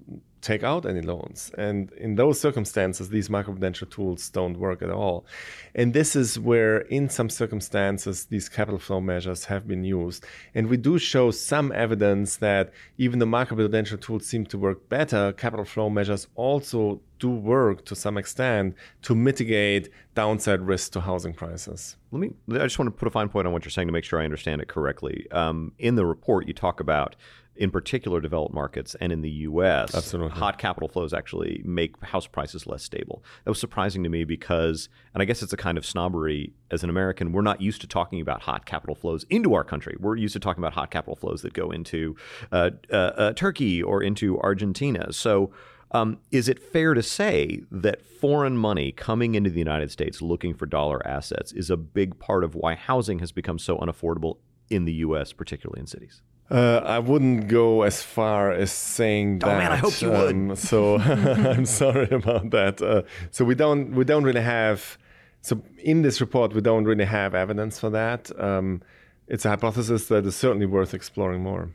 take 0.47 0.63
out 0.63 0.85
any 0.85 1.01
loans. 1.01 1.51
And 1.57 1.91
in 1.93 2.15
those 2.15 2.39
circumstances, 2.39 3.09
these 3.09 3.27
macroprudential 3.27 3.89
tools 3.89 4.29
don't 4.29 4.57
work 4.57 4.81
at 4.81 4.89
all. 4.89 5.25
And 5.75 5.93
this 5.93 6.15
is 6.15 6.39
where, 6.39 6.77
in 6.97 7.09
some 7.09 7.29
circumstances, 7.29 8.25
these 8.25 8.47
capital 8.47 8.79
flow 8.79 9.01
measures 9.01 9.45
have 9.45 9.67
been 9.67 9.83
used. 9.83 10.25
And 10.55 10.67
we 10.67 10.77
do 10.77 10.97
show 10.97 11.31
some 11.31 11.71
evidence 11.71 12.37
that 12.37 12.71
even 12.97 13.19
the 13.19 13.25
macroprudential 13.25 13.99
tools 13.99 14.25
seem 14.25 14.45
to 14.47 14.57
work 14.57 14.87
better. 14.87 15.33
Capital 15.33 15.65
flow 15.65 15.89
measures 15.89 16.27
also 16.35 17.01
do 17.19 17.29
work 17.29 17.83
to 17.85 17.95
some 17.95 18.17
extent 18.17 18.75
to 19.01 19.15
mitigate 19.15 19.89
downside 20.15 20.61
risk 20.61 20.93
to 20.93 21.01
housing 21.01 21.33
prices. 21.33 21.97
Let 22.11 22.19
me. 22.21 22.29
I 22.51 22.63
just 22.69 22.79
want 22.79 22.87
to 22.87 22.97
put 22.99 23.07
a 23.07 23.11
fine 23.11 23.29
point 23.29 23.47
on 23.47 23.53
what 23.53 23.65
you're 23.65 23.71
saying 23.71 23.87
to 23.89 23.91
make 23.91 24.05
sure 24.05 24.19
I 24.21 24.25
understand 24.25 24.61
it 24.61 24.67
correctly. 24.67 25.27
Um, 25.31 25.73
in 25.77 25.95
the 25.95 26.05
report, 26.05 26.47
you 26.47 26.53
talk 26.53 26.79
about 26.79 27.15
in 27.57 27.71
particular 27.71 28.21
developed 28.21 28.53
markets 28.53 28.95
and 29.01 29.11
in 29.11 29.21
the 29.21 29.29
US, 29.29 29.95
Absolutely. 29.95 30.37
hot 30.37 30.57
capital 30.57 30.87
flows 30.87 31.13
actually 31.13 31.61
make 31.65 32.01
house 32.03 32.27
prices 32.27 32.67
less 32.67 32.83
stable. 32.83 33.23
That 33.43 33.51
was 33.51 33.59
surprising 33.59 34.03
to 34.03 34.09
me 34.09 34.23
because, 34.23 34.89
and 35.13 35.21
I 35.21 35.25
guess 35.25 35.41
it's 35.41 35.53
a 35.53 35.57
kind 35.57 35.77
of 35.77 35.85
snobbery 35.85 36.53
as 36.71 36.83
an 36.83 36.89
American, 36.89 37.31
we're 37.31 37.41
not 37.41 37.61
used 37.61 37.81
to 37.81 37.87
talking 37.87 38.21
about 38.21 38.43
hot 38.43 38.65
capital 38.65 38.95
flows 38.95 39.25
into 39.29 39.53
our 39.53 39.63
country. 39.63 39.95
We're 39.99 40.15
used 40.15 40.33
to 40.33 40.39
talking 40.39 40.63
about 40.63 40.73
hot 40.73 40.91
capital 40.91 41.15
flows 41.15 41.41
that 41.41 41.53
go 41.53 41.71
into 41.71 42.15
uh, 42.51 42.71
uh, 42.91 42.95
uh, 42.95 43.33
Turkey 43.33 43.81
or 43.81 44.01
into 44.01 44.39
Argentina. 44.39 45.11
So, 45.13 45.51
um, 45.91 46.19
is 46.31 46.49
it 46.49 46.61
fair 46.61 46.93
to 46.93 47.01
say 47.01 47.61
that 47.71 48.05
foreign 48.05 48.57
money 48.57 48.91
coming 48.91 49.35
into 49.35 49.49
the 49.49 49.59
United 49.59 49.89
States 49.89 50.21
looking 50.21 50.53
for 50.53 50.65
dollar 50.65 51.05
assets 51.07 51.53
is 51.53 51.69
a 51.69 51.77
big 51.77 52.19
part 52.19 52.43
of 52.43 52.55
why 52.55 52.75
housing 52.75 53.19
has 53.19 53.31
become 53.31 53.57
so 53.57 53.77
unaffordable 53.77 54.37
in 54.69 54.85
the 54.85 54.93
U.S., 54.93 55.31
particularly 55.31 55.79
in 55.79 55.87
cities? 55.87 56.21
Uh, 56.49 56.81
I 56.85 56.99
wouldn't 56.99 57.49
go 57.49 57.81
as 57.81 58.01
far 58.01 58.51
as 58.51 58.71
saying 58.71 59.41
oh, 59.43 59.47
that. 59.47 59.57
man, 59.57 59.71
I 59.71 59.75
hope 59.75 60.01
you 60.01 60.13
um, 60.13 60.47
would. 60.47 60.57
so 60.57 60.97
I'm 60.99 61.65
sorry 61.65 62.07
about 62.11 62.51
that. 62.51 62.81
Uh, 62.81 63.01
so 63.31 63.43
we 63.43 63.55
don't 63.55 63.91
we 63.91 64.05
don't 64.05 64.23
really 64.23 64.41
have. 64.41 64.97
So 65.41 65.61
in 65.77 66.01
this 66.01 66.21
report, 66.21 66.53
we 66.53 66.61
don't 66.61 66.85
really 66.85 67.05
have 67.05 67.35
evidence 67.35 67.79
for 67.79 67.89
that. 67.89 68.31
Um, 68.39 68.81
it's 69.27 69.45
a 69.45 69.49
hypothesis 69.49 70.07
that 70.07 70.25
is 70.25 70.35
certainly 70.35 70.65
worth 70.65 70.93
exploring 70.93 71.43
more. 71.43 71.69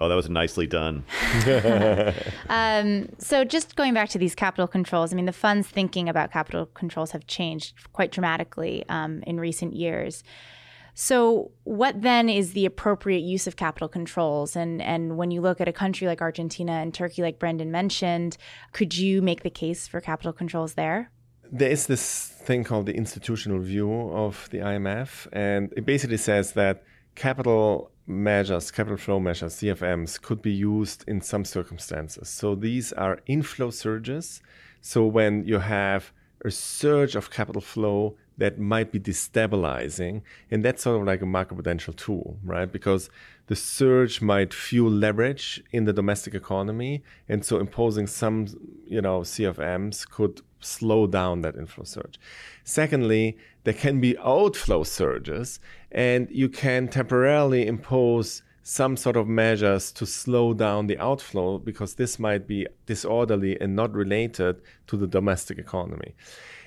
Oh, 0.00 0.08
that 0.08 0.14
was 0.14 0.30
nicely 0.30 0.66
done. 0.66 1.04
um, 2.48 3.08
so, 3.18 3.44
just 3.44 3.74
going 3.74 3.94
back 3.94 4.08
to 4.10 4.18
these 4.18 4.34
capital 4.34 4.68
controls, 4.68 5.12
I 5.12 5.16
mean, 5.16 5.26
the 5.26 5.32
fund's 5.32 5.66
thinking 5.66 6.08
about 6.08 6.30
capital 6.30 6.66
controls 6.66 7.10
have 7.10 7.26
changed 7.26 7.74
quite 7.92 8.12
dramatically 8.12 8.84
um, 8.88 9.22
in 9.26 9.40
recent 9.40 9.74
years. 9.74 10.22
So, 11.00 11.52
what 11.62 12.02
then 12.02 12.28
is 12.28 12.54
the 12.54 12.66
appropriate 12.66 13.22
use 13.22 13.46
of 13.46 13.54
capital 13.54 13.88
controls? 13.88 14.56
And 14.56 14.82
and 14.82 15.16
when 15.16 15.30
you 15.30 15.40
look 15.40 15.60
at 15.60 15.68
a 15.68 15.72
country 15.72 16.08
like 16.08 16.20
Argentina 16.20 16.72
and 16.72 16.92
Turkey, 16.92 17.22
like 17.22 17.38
Brendan 17.38 17.70
mentioned, 17.70 18.36
could 18.72 18.98
you 18.98 19.22
make 19.22 19.44
the 19.44 19.50
case 19.62 19.86
for 19.86 20.00
capital 20.00 20.32
controls 20.32 20.74
there? 20.74 21.12
There 21.52 21.70
is 21.70 21.86
this 21.86 22.26
thing 22.46 22.64
called 22.64 22.86
the 22.86 22.96
institutional 22.96 23.60
view 23.60 24.10
of 24.10 24.48
the 24.50 24.58
IMF, 24.58 25.28
and 25.32 25.72
it 25.76 25.86
basically 25.86 26.16
says 26.16 26.54
that 26.54 26.82
capital 27.14 27.92
measures, 28.08 28.72
capital 28.72 28.98
flow 28.98 29.20
measures, 29.20 29.54
CFMs, 29.54 30.20
could 30.20 30.42
be 30.42 30.52
used 30.52 31.04
in 31.06 31.20
some 31.20 31.44
circumstances. 31.44 32.28
So 32.28 32.56
these 32.56 32.92
are 32.94 33.20
inflow 33.26 33.70
surges. 33.70 34.42
So 34.80 35.06
when 35.06 35.44
you 35.44 35.60
have 35.60 36.10
a 36.44 36.50
surge 36.50 37.14
of 37.14 37.30
capital 37.30 37.62
flow 37.62 38.16
that 38.38 38.58
might 38.58 38.90
be 38.90 38.98
destabilizing. 38.98 40.22
And 40.50 40.64
that's 40.64 40.82
sort 40.82 41.00
of 41.00 41.06
like 41.06 41.22
a 41.22 41.26
macroprudential 41.26 41.94
tool, 41.94 42.38
right? 42.42 42.70
Because 42.70 43.10
the 43.48 43.56
surge 43.56 44.22
might 44.22 44.54
fuel 44.54 44.90
leverage 44.90 45.62
in 45.72 45.84
the 45.84 45.92
domestic 45.92 46.34
economy. 46.34 47.02
And 47.28 47.44
so 47.44 47.58
imposing 47.58 48.06
some, 48.06 48.46
you 48.86 49.02
know, 49.02 49.20
CFMs 49.20 50.08
could 50.08 50.40
slow 50.60 51.06
down 51.06 51.42
that 51.42 51.56
inflow 51.56 51.84
surge. 51.84 52.18
Secondly, 52.64 53.36
there 53.64 53.74
can 53.74 54.00
be 54.00 54.16
outflow 54.18 54.82
surges, 54.82 55.60
and 55.92 56.28
you 56.30 56.48
can 56.48 56.88
temporarily 56.88 57.66
impose 57.66 58.42
some 58.62 58.96
sort 58.96 59.16
of 59.16 59.26
measures 59.26 59.90
to 59.92 60.04
slow 60.04 60.52
down 60.52 60.86
the 60.86 60.98
outflow 60.98 61.58
because 61.58 61.94
this 61.94 62.18
might 62.18 62.46
be 62.46 62.66
disorderly 62.84 63.58
and 63.60 63.74
not 63.74 63.92
related 63.94 64.60
to 64.86 64.96
the 64.96 65.06
domestic 65.06 65.58
economy. 65.58 66.14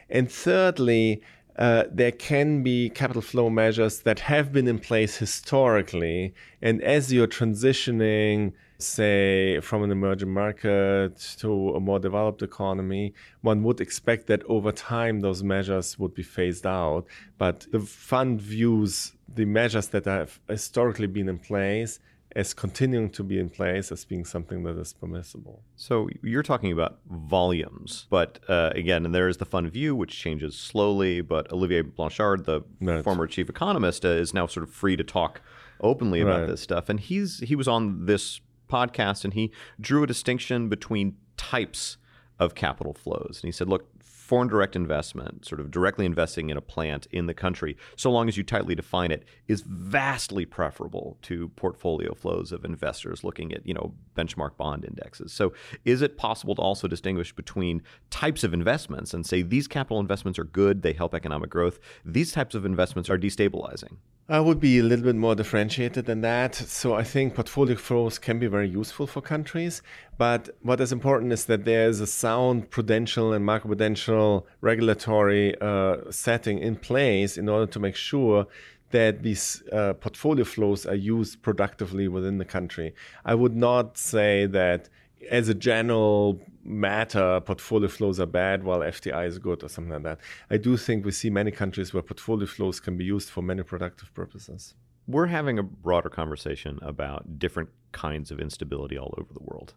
And 0.10 0.30
thirdly, 0.30 1.22
uh, 1.58 1.84
there 1.92 2.12
can 2.12 2.64
be 2.64 2.90
capital 2.90 3.22
flow 3.22 3.50
measures 3.50 4.02
that 4.02 4.20
have 4.20 4.52
been 4.52 4.68
in 4.68 4.80
place 4.80 5.18
historically. 5.18 6.34
And 6.62 6.82
as 6.82 7.12
you're 7.12 7.28
transitioning, 7.28 8.54
say, 8.78 9.60
from 9.60 9.84
an 9.84 9.92
emerging 9.92 10.34
market 10.34 11.18
to 11.40 11.76
a 11.76 11.80
more 11.80 12.00
developed 12.00 12.42
economy, 12.42 13.14
one 13.42 13.64
would 13.64 13.82
expect 13.82 14.28
that 14.28 14.44
over 14.46 14.72
time 14.72 15.20
those 15.20 15.44
measures 15.44 16.00
would 16.00 16.14
be 16.14 16.24
phased 16.24 16.66
out. 16.66 17.06
But 17.38 17.68
the 17.72 17.80
fund 17.80 18.42
views 18.42 19.14
the 19.34 19.46
measures 19.46 19.88
that 19.88 20.06
have 20.06 20.40
historically 20.50 21.08
been 21.08 21.30
in 21.30 21.40
place 21.40 22.00
as 22.36 22.54
continuing 22.54 23.10
to 23.12 23.24
be 23.24 23.40
in 23.40 23.50
place 23.50 23.92
as 23.92 24.06
being 24.06 24.26
something 24.26 24.64
that 24.64 24.78
is 24.78 24.94
permissible. 24.94 25.64
So 25.76 26.10
you're 26.22 26.44
talking 26.44 26.72
about 26.72 27.00
volumes, 27.10 28.08
but 28.10 28.40
uh, 28.48 28.72
again, 28.74 29.06
and 29.06 29.14
there 29.14 29.28
is 29.28 29.38
the 29.38 29.46
fund 29.46 29.72
view, 29.72 29.96
which 29.96 30.18
changes 30.18 30.56
slowly. 30.56 31.22
But 31.22 31.52
Olivier 31.52 31.82
Blanchard, 31.82 32.46
the 32.46 32.62
right. 32.80 33.04
former 33.04 33.28
chief 33.28 33.50
economist, 33.50 34.06
uh, 34.06 34.10
is 34.10 34.34
now 34.34 34.48
sort 34.48 34.64
of 34.64 34.74
free 34.74 34.96
to 34.96 35.04
talk 35.04 35.42
openly 35.82 36.22
about 36.22 36.42
right. 36.42 36.48
this 36.48 36.62
stuff. 36.62 36.90
And 36.90 37.00
he's 37.00 37.40
he 37.40 37.56
was 37.56 37.68
on 37.68 38.06
this 38.06 38.40
podcast 38.70 39.26
and 39.26 39.34
he 39.34 39.52
drew 39.80 40.04
a 40.04 40.08
distinction 40.08 40.70
between 40.70 41.18
types 41.36 41.98
of 42.40 42.56
capital 42.56 42.94
flows. 42.94 43.40
And 43.42 43.48
he 43.48 43.52
said, 43.52 43.68
look, 43.68 43.88
foreign 44.32 44.48
direct 44.48 44.78
investment, 44.78 45.44
sort 45.44 45.60
of 45.60 45.70
directly 45.70 46.06
investing 46.06 46.50
in 46.50 46.56
a 46.56 46.62
plant 46.62 47.06
in 47.12 47.26
the 47.26 47.34
country, 47.34 47.76
so 47.98 48.10
long 48.10 48.30
as 48.30 48.38
you 48.38 48.44
tightly 48.44 48.74
define 48.74 49.12
it, 49.12 49.26
is 49.50 49.62
vastly 49.68 50.46
preferable 50.46 51.18
to 51.22 51.50
portfolio 51.58 52.14
flows 52.14 52.54
of 52.54 52.64
investors 52.64 53.26
looking 53.26 53.52
at, 53.52 53.68
you 53.68 53.74
know, 53.74 53.94
benchmark 54.16 54.56
bond 54.56 54.86
indexes. 54.86 55.34
So 55.34 55.52
is 55.84 56.02
it 56.02 56.16
possible 56.16 56.56
to 56.56 56.62
also 56.62 56.88
distinguish 56.88 57.36
between 57.36 57.84
types 58.10 58.46
of 58.46 58.54
investments 58.54 59.14
and 59.14 59.26
say 59.26 59.42
these 59.42 59.68
capital 59.68 60.00
investments 60.00 60.40
are 60.40 60.46
good, 60.46 60.82
they 60.82 60.94
help 60.94 61.14
economic 61.14 61.50
growth, 61.50 61.82
these 62.06 62.32
types 62.32 62.56
of 62.56 62.64
investments 62.66 63.10
are 63.10 63.18
destabilizing? 63.18 63.98
I 64.32 64.40
would 64.40 64.62
be 64.62 64.80
a 64.80 64.84
little 64.84 65.04
bit 65.04 65.18
more 65.18 65.36
differentiated 65.36 66.06
than 66.06 66.22
that. 66.22 66.56
So 66.56 66.94
I 66.94 67.04
think 67.04 67.36
portfolio 67.36 67.76
flows 67.76 68.18
can 68.18 68.40
be 68.40 68.48
very 68.48 68.70
useful 68.70 69.06
for 69.06 69.22
countries. 69.22 69.82
But 70.18 70.48
what 70.62 70.80
is 70.80 70.94
important 70.94 71.34
is 71.34 71.44
that 71.48 71.66
there 71.66 71.90
is 71.90 72.00
a 72.00 72.08
sound 72.08 72.70
prudential 72.70 73.34
and 73.34 73.46
macroprudential 73.46 74.46
regulatory 74.62 75.60
uh, 75.60 76.10
setting 76.12 76.60
in 76.60 76.78
place 76.78 77.38
in 77.38 77.50
order 77.50 77.70
to 77.74 77.78
make 77.78 77.98
sure 77.98 78.48
that 78.92 79.22
these 79.22 79.64
uh, 79.74 79.96
portfolio 79.96 80.46
flows 80.46 80.86
are 80.86 80.96
used 80.96 81.42
productively 81.42 82.08
within 82.08 82.38
the 82.38 82.46
country. 82.46 82.96
I 83.26 83.36
would 83.36 83.58
not 83.58 83.98
say 83.98 84.46
that 84.46 84.88
as 85.30 85.50
a 85.50 85.54
general 85.54 86.40
matter, 86.64 87.40
portfolio 87.42 87.88
flows 87.88 88.20
are 88.20 88.26
bad 88.26 88.64
while 88.64 88.80
FDI 88.80 89.28
is 89.28 89.40
good 89.40 89.64
or 89.64 89.70
something 89.70 89.94
like 89.94 90.04
that. 90.04 90.20
I 90.50 90.58
do 90.58 90.78
think 90.78 91.06
we 91.06 91.12
see 91.12 91.30
many 91.30 91.52
countries 91.52 91.94
where 91.94 92.04
portfolio 92.04 92.46
flows 92.46 92.80
can 92.80 92.98
be 92.98 93.06
used 93.06 93.30
for 93.30 93.42
many 93.42 93.64
productive 93.64 94.14
purposes. 94.14 94.76
We're 95.08 95.28
having 95.28 95.58
a 95.58 95.64
broader 95.64 96.10
conversation 96.10 96.80
about 96.82 97.40
different 97.40 97.70
kinds 97.92 98.32
of 98.32 98.40
instability 98.40 98.98
all 98.98 99.14
over 99.18 99.34
the 99.34 99.44
world. 99.44 99.74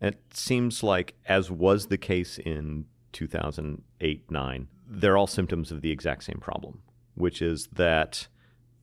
And 0.00 0.14
it 0.14 0.36
seems 0.36 0.82
like, 0.82 1.14
as 1.26 1.50
was 1.50 1.86
the 1.86 1.98
case 1.98 2.38
in 2.38 2.86
2008 3.12 4.30
9, 4.30 4.68
they're 4.86 5.16
all 5.16 5.26
symptoms 5.26 5.72
of 5.72 5.80
the 5.80 5.90
exact 5.90 6.24
same 6.24 6.38
problem, 6.40 6.82
which 7.14 7.42
is 7.42 7.68
that 7.72 8.28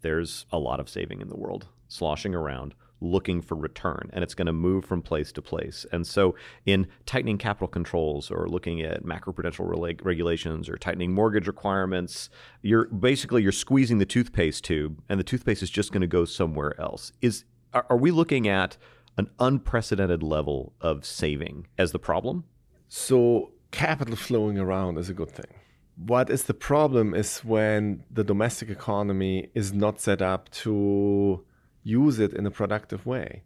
there's 0.01 0.45
a 0.51 0.59
lot 0.59 0.79
of 0.79 0.89
saving 0.89 1.21
in 1.21 1.29
the 1.29 1.37
world 1.37 1.67
sloshing 1.87 2.35
around 2.35 2.73
looking 3.01 3.41
for 3.41 3.55
return 3.55 4.09
and 4.13 4.23
it's 4.23 4.33
going 4.33 4.45
to 4.45 4.53
move 4.53 4.85
from 4.85 5.01
place 5.01 5.31
to 5.33 5.41
place. 5.41 5.85
And 5.91 6.05
so, 6.07 6.35
in 6.65 6.87
tightening 7.05 7.37
capital 7.37 7.67
controls 7.67 8.31
or 8.31 8.47
looking 8.47 8.81
at 8.81 9.03
macroprudential 9.03 9.81
reg- 9.81 10.05
regulations 10.05 10.69
or 10.69 10.77
tightening 10.77 11.13
mortgage 11.13 11.47
requirements, 11.47 12.29
you're 12.61 12.85
basically 12.85 13.43
you're 13.43 13.51
squeezing 13.51 13.97
the 13.97 14.05
toothpaste 14.05 14.63
tube 14.63 15.01
and 15.09 15.19
the 15.19 15.23
toothpaste 15.23 15.63
is 15.63 15.69
just 15.69 15.91
going 15.91 16.01
to 16.01 16.07
go 16.07 16.25
somewhere 16.25 16.79
else. 16.79 17.11
Is 17.21 17.43
are, 17.73 17.85
are 17.89 17.97
we 17.97 18.11
looking 18.11 18.47
at 18.47 18.77
an 19.17 19.29
unprecedented 19.39 20.23
level 20.23 20.73
of 20.81 21.05
saving 21.05 21.67
as 21.77 21.91
the 21.91 21.99
problem? 21.99 22.45
So, 22.87 23.51
capital 23.71 24.15
flowing 24.15 24.57
around 24.57 24.97
is 24.97 25.09
a 25.09 25.13
good 25.13 25.31
thing. 25.31 25.59
What 25.97 26.29
is 26.29 26.43
the 26.43 26.53
problem 26.53 27.13
is 27.13 27.39
when 27.39 28.03
the 28.11 28.23
domestic 28.23 28.69
economy 28.69 29.49
is 29.53 29.73
not 29.73 30.01
set 30.01 30.21
up 30.21 30.49
to 30.51 31.45
use 31.85 32.19
it 32.19 32.33
in 32.33 32.45
a 32.45 32.51
productive 32.51 33.05
way. 33.05 33.43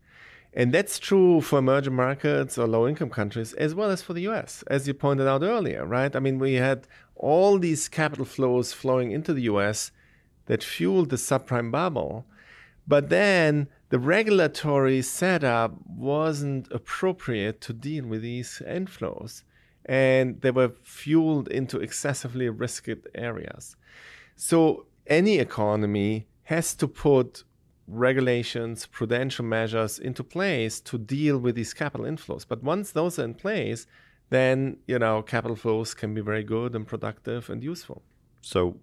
And 0.53 0.73
that's 0.73 0.97
true 0.97 1.41
for 1.41 1.59
emerging 1.59 1.95
markets 1.95 2.57
or 2.57 2.67
low 2.67 2.87
income 2.87 3.11
countries 3.11 3.53
as 3.53 3.75
well 3.75 3.91
as 3.91 4.01
for 4.01 4.13
the 4.13 4.27
US, 4.29 4.63
as 4.67 4.87
you 4.87 4.95
pointed 4.95 5.27
out 5.27 5.43
earlier, 5.43 5.85
right? 5.85 6.15
I 6.15 6.19
mean, 6.19 6.39
we 6.39 6.55
had 6.55 6.87
all 7.15 7.59
these 7.59 7.87
capital 7.87 8.25
flows 8.25 8.73
flowing 8.73 9.11
into 9.11 9.33
the 9.33 9.43
US 9.43 9.91
that 10.47 10.63
fueled 10.63 11.09
the 11.11 11.17
subprime 11.17 11.69
bubble. 11.69 12.25
But 12.87 13.09
then 13.09 13.67
the 13.89 13.99
regulatory 13.99 15.03
setup 15.03 15.75
wasn't 15.85 16.71
appropriate 16.71 17.61
to 17.61 17.73
deal 17.73 18.07
with 18.07 18.23
these 18.23 18.63
inflows. 18.67 19.43
And 19.85 20.41
they 20.41 20.51
were 20.51 20.73
fueled 20.83 21.47
into 21.49 21.79
excessively 21.79 22.49
risky 22.49 22.95
areas. 23.13 23.75
So 24.35 24.87
any 25.05 25.37
economy 25.37 26.27
has 26.43 26.73
to 26.75 26.87
put 26.87 27.43
regulations, 27.89 28.85
prudential 28.85 29.45
measures 29.45 29.99
into 29.99 30.23
place 30.23 30.79
to 30.81 30.97
deal 30.97 31.37
with 31.37 31.55
these 31.55 31.73
capital 31.73 32.05
inflows. 32.05 32.45
But 32.47 32.63
once 32.63 32.91
those 32.91 33.17
are 33.19 33.25
in 33.25 33.33
place, 33.33 33.87
then 34.29 34.77
you 34.87 34.99
know 34.99 35.21
capital 35.21 35.55
flows 35.55 35.93
can 35.93 36.13
be 36.13 36.21
very 36.21 36.43
good 36.43 36.75
and 36.75 36.87
productive 36.87 37.49
and 37.49 37.63
useful. 37.63 38.03
So 38.41 38.77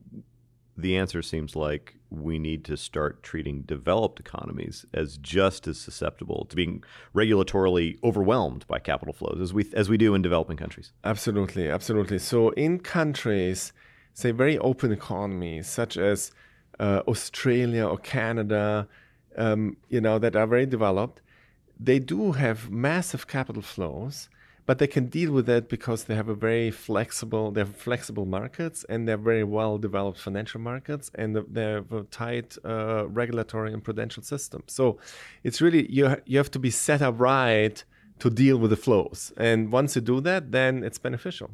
the 0.77 0.97
answer 0.97 1.23
seems 1.23 1.57
like 1.57 1.95
we 2.11 2.39
need 2.39 2.65
to 2.65 2.77
start 2.77 3.23
treating 3.23 3.63
developed 3.63 4.21
economies 4.21 4.85
as 4.93 5.17
just 5.19 5.67
as 5.67 5.79
susceptible 5.79 6.47
to 6.49 6.57
being 6.57 6.85
regulatorily 7.15 7.99
overwhelmed 8.05 8.67
by 8.67 8.79
capital 8.79 9.15
flows 9.15 9.41
as 9.41 9.53
we 9.53 9.67
as 9.73 9.89
we 9.89 9.97
do 9.97 10.15
in 10.15 10.23
developing 10.23 10.57
countries. 10.57 10.93
Absolutely, 11.05 11.71
absolutely. 11.71 12.19
So 12.19 12.51
in 12.51 12.81
countries, 12.81 13.73
say 14.15 14.33
very 14.33 14.59
open 14.59 14.93
economies 14.93 15.69
such 15.69 15.97
as 15.97 16.33
uh, 16.79 17.03
Australia 17.09 17.87
or 17.87 17.99
Canada, 17.99 18.89
um, 19.37 19.77
you 19.89 20.01
know, 20.01 20.19
that 20.19 20.37
are 20.37 20.47
very 20.47 20.67
developed, 20.67 21.21
they 21.79 21.99
do 21.99 22.33
have 22.33 22.71
massive 22.71 23.27
capital 23.27 23.63
flows, 23.63 24.29
but 24.65 24.79
they 24.79 24.87
can 24.87 25.07
deal 25.07 25.31
with 25.31 25.47
that 25.47 25.69
because 25.69 26.05
they 26.05 26.15
have 26.15 26.29
a 26.29 26.35
very 26.35 26.71
flexible, 26.71 27.53
they 27.53 27.61
have 27.61 27.77
flexible 27.77 28.27
markets 28.27 28.85
and 28.89 29.07
they're 29.07 29.17
very 29.17 29.45
well 29.45 29.79
developed 29.79 30.19
financial 30.19 30.61
markets 30.61 31.11
and 31.15 31.37
they 31.37 31.63
have 31.63 31.93
a 31.93 32.03
tight 32.05 32.57
uh, 32.65 33.07
regulatory 33.09 33.73
and 33.73 33.85
prudential 33.85 34.23
system. 34.23 34.65
So 34.67 34.99
it's 35.45 35.61
really 35.61 35.91
you 35.91 36.17
you 36.25 36.39
have 36.39 36.51
to 36.51 36.59
be 36.59 36.71
set 36.71 37.01
up 37.01 37.21
right 37.21 37.83
to 38.19 38.31
deal 38.31 38.57
with 38.57 38.71
the 38.71 38.77
flows, 38.77 39.33
and 39.37 39.71
once 39.71 39.95
you 39.95 40.01
do 40.01 40.21
that, 40.23 40.51
then 40.51 40.83
it's 40.83 40.99
beneficial. 40.99 41.51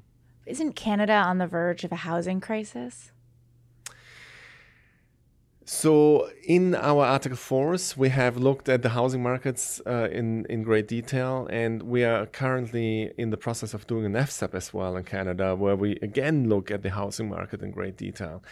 Isn't 0.47 0.75
Canada 0.75 1.15
on 1.15 1.39
the 1.39 1.47
verge 1.47 1.85
of 1.85 1.93
a 1.93 1.97
housing 1.97 2.41
crisis? 2.41 3.12
So, 5.65 6.29
in 6.43 6.75
our 6.75 7.05
Article 7.05 7.39
4s, 7.39 7.97
we 7.97 8.09
have 8.09 8.37
looked 8.37 8.69
at 8.69 8.83
the 8.83 8.89
housing 8.89 9.23
markets 9.23 9.81
uh, 9.87 10.09
in, 10.11 10.45
in 10.47 10.65
great 10.65 10.89
detail, 10.89 11.47
and 11.51 11.85
we 11.85 12.03
are 12.03 12.27
currently 12.27 13.13
in 13.17 13.31
the 13.31 13.37
process 13.37 13.73
of 13.73 13.87
doing 13.87 14.05
an 14.05 14.15
FSAP 14.15 14.55
as 14.55 14.75
well 14.75 14.97
in 14.97 15.05
Canada, 15.05 15.55
where 15.55 15.77
we 15.77 15.93
again 16.03 16.49
look 16.49 16.73
at 16.73 16.83
the 16.83 16.91
housing 16.91 17.29
market 17.29 17.63
in 17.63 17.71
great 17.71 17.97
detail. 17.97 18.43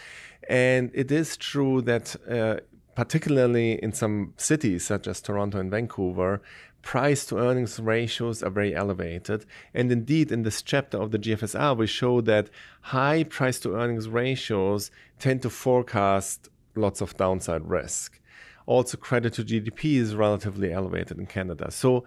And 0.47 0.89
it 0.93 1.11
is 1.11 1.35
true 1.35 1.81
that, 1.81 2.15
uh, 2.29 2.61
particularly 2.95 3.73
in 3.83 3.91
some 3.91 4.33
cities 4.37 4.85
such 4.85 5.05
as 5.05 5.19
Toronto 5.19 5.59
and 5.59 5.69
Vancouver, 5.69 6.41
price 6.81 7.25
to 7.25 7.37
earnings 7.37 7.77
ratios 7.77 8.41
are 8.41 8.49
very 8.49 8.73
elevated. 8.73 9.45
And 9.73 9.91
indeed, 9.91 10.31
in 10.31 10.43
this 10.43 10.61
chapter 10.61 10.97
of 10.97 11.11
the 11.11 11.19
GFSR, 11.19 11.75
we 11.75 11.87
show 11.87 12.21
that 12.21 12.49
high 12.81 13.23
price 13.23 13.59
to 13.59 13.75
earnings 13.75 14.07
ratios 14.07 14.91
tend 15.19 15.41
to 15.41 15.49
forecast 15.49 16.49
lots 16.75 17.01
of 17.01 17.15
downside 17.17 17.67
risk. 17.69 18.19
Also, 18.65 18.97
credit 18.97 19.33
to 19.33 19.43
GDP 19.43 19.95
is 19.95 20.15
relatively 20.15 20.71
elevated 20.71 21.17
in 21.17 21.25
Canada. 21.25 21.71
So, 21.71 22.05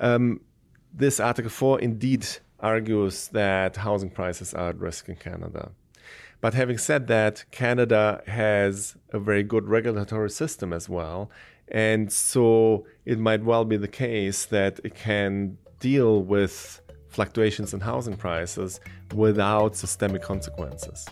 um, 0.00 0.40
this 0.92 1.20
Article 1.20 1.50
4 1.50 1.80
indeed 1.80 2.26
argues 2.60 3.28
that 3.28 3.76
housing 3.76 4.10
prices 4.10 4.52
are 4.54 4.70
at 4.70 4.78
risk 4.78 5.08
in 5.08 5.16
Canada. 5.16 5.72
But 6.40 6.54
having 6.54 6.76
said 6.76 7.06
that, 7.06 7.44
Canada 7.50 8.22
has 8.26 8.96
a 9.12 9.18
very 9.18 9.42
good 9.42 9.68
regulatory 9.68 10.30
system 10.30 10.72
as 10.72 10.88
well. 10.88 11.30
And 11.68 12.12
so 12.12 12.84
it 13.04 13.18
might 13.18 13.44
well 13.44 13.64
be 13.64 13.76
the 13.76 13.88
case 13.88 14.44
that 14.46 14.80
it 14.84 14.94
can 14.94 15.56
deal 15.78 16.22
with 16.22 16.80
fluctuations 17.08 17.72
in 17.72 17.80
housing 17.80 18.16
prices 18.16 18.80
without 19.14 19.76
systemic 19.76 20.22
consequences. 20.22 21.06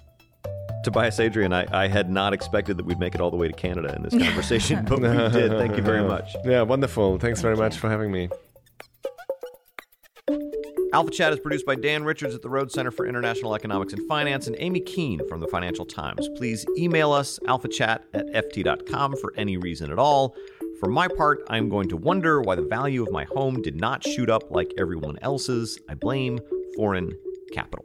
Tobias 0.82 1.20
Adrian, 1.20 1.52
I, 1.52 1.66
I 1.72 1.88
had 1.88 2.10
not 2.10 2.32
expected 2.32 2.76
that 2.78 2.86
we'd 2.86 2.98
make 2.98 3.14
it 3.14 3.20
all 3.20 3.30
the 3.30 3.36
way 3.36 3.48
to 3.48 3.52
Canada 3.52 3.94
in 3.94 4.02
this 4.02 4.16
conversation, 4.16 4.84
but 4.88 5.00
we 5.00 5.08
did. 5.08 5.52
Thank 5.52 5.76
you 5.76 5.82
very 5.82 6.02
much. 6.02 6.34
Yeah, 6.44 6.62
wonderful. 6.62 7.18
Thanks 7.18 7.40
very 7.40 7.56
much 7.56 7.76
for 7.76 7.90
having 7.90 8.10
me. 8.10 8.28
Alpha 10.92 11.10
Chat 11.12 11.32
is 11.32 11.38
produced 11.38 11.66
by 11.66 11.76
Dan 11.76 12.02
Richards 12.02 12.34
at 12.34 12.42
the 12.42 12.48
Rhodes 12.48 12.74
Center 12.74 12.90
for 12.90 13.06
International 13.06 13.54
Economics 13.54 13.92
and 13.92 14.06
Finance 14.08 14.48
and 14.48 14.56
Amy 14.58 14.80
Keene 14.80 15.20
from 15.28 15.38
the 15.38 15.46
Financial 15.46 15.84
Times. 15.84 16.28
Please 16.36 16.66
email 16.76 17.12
us, 17.12 17.38
alphachat 17.46 18.00
at 18.12 18.26
ft.com, 18.26 19.14
for 19.20 19.32
any 19.36 19.56
reason 19.56 19.92
at 19.92 20.00
all. 20.00 20.34
For 20.80 20.88
my 20.88 21.06
part, 21.06 21.44
I'm 21.48 21.68
going 21.68 21.88
to 21.90 21.96
wonder 21.96 22.40
why 22.40 22.56
the 22.56 22.62
value 22.62 23.02
of 23.02 23.12
my 23.12 23.24
home 23.24 23.62
did 23.62 23.76
not 23.76 24.02
shoot 24.02 24.28
up 24.28 24.50
like 24.50 24.72
everyone 24.78 25.16
else's. 25.22 25.78
I 25.88 25.94
blame 25.94 26.40
foreign 26.74 27.12
capital. 27.52 27.84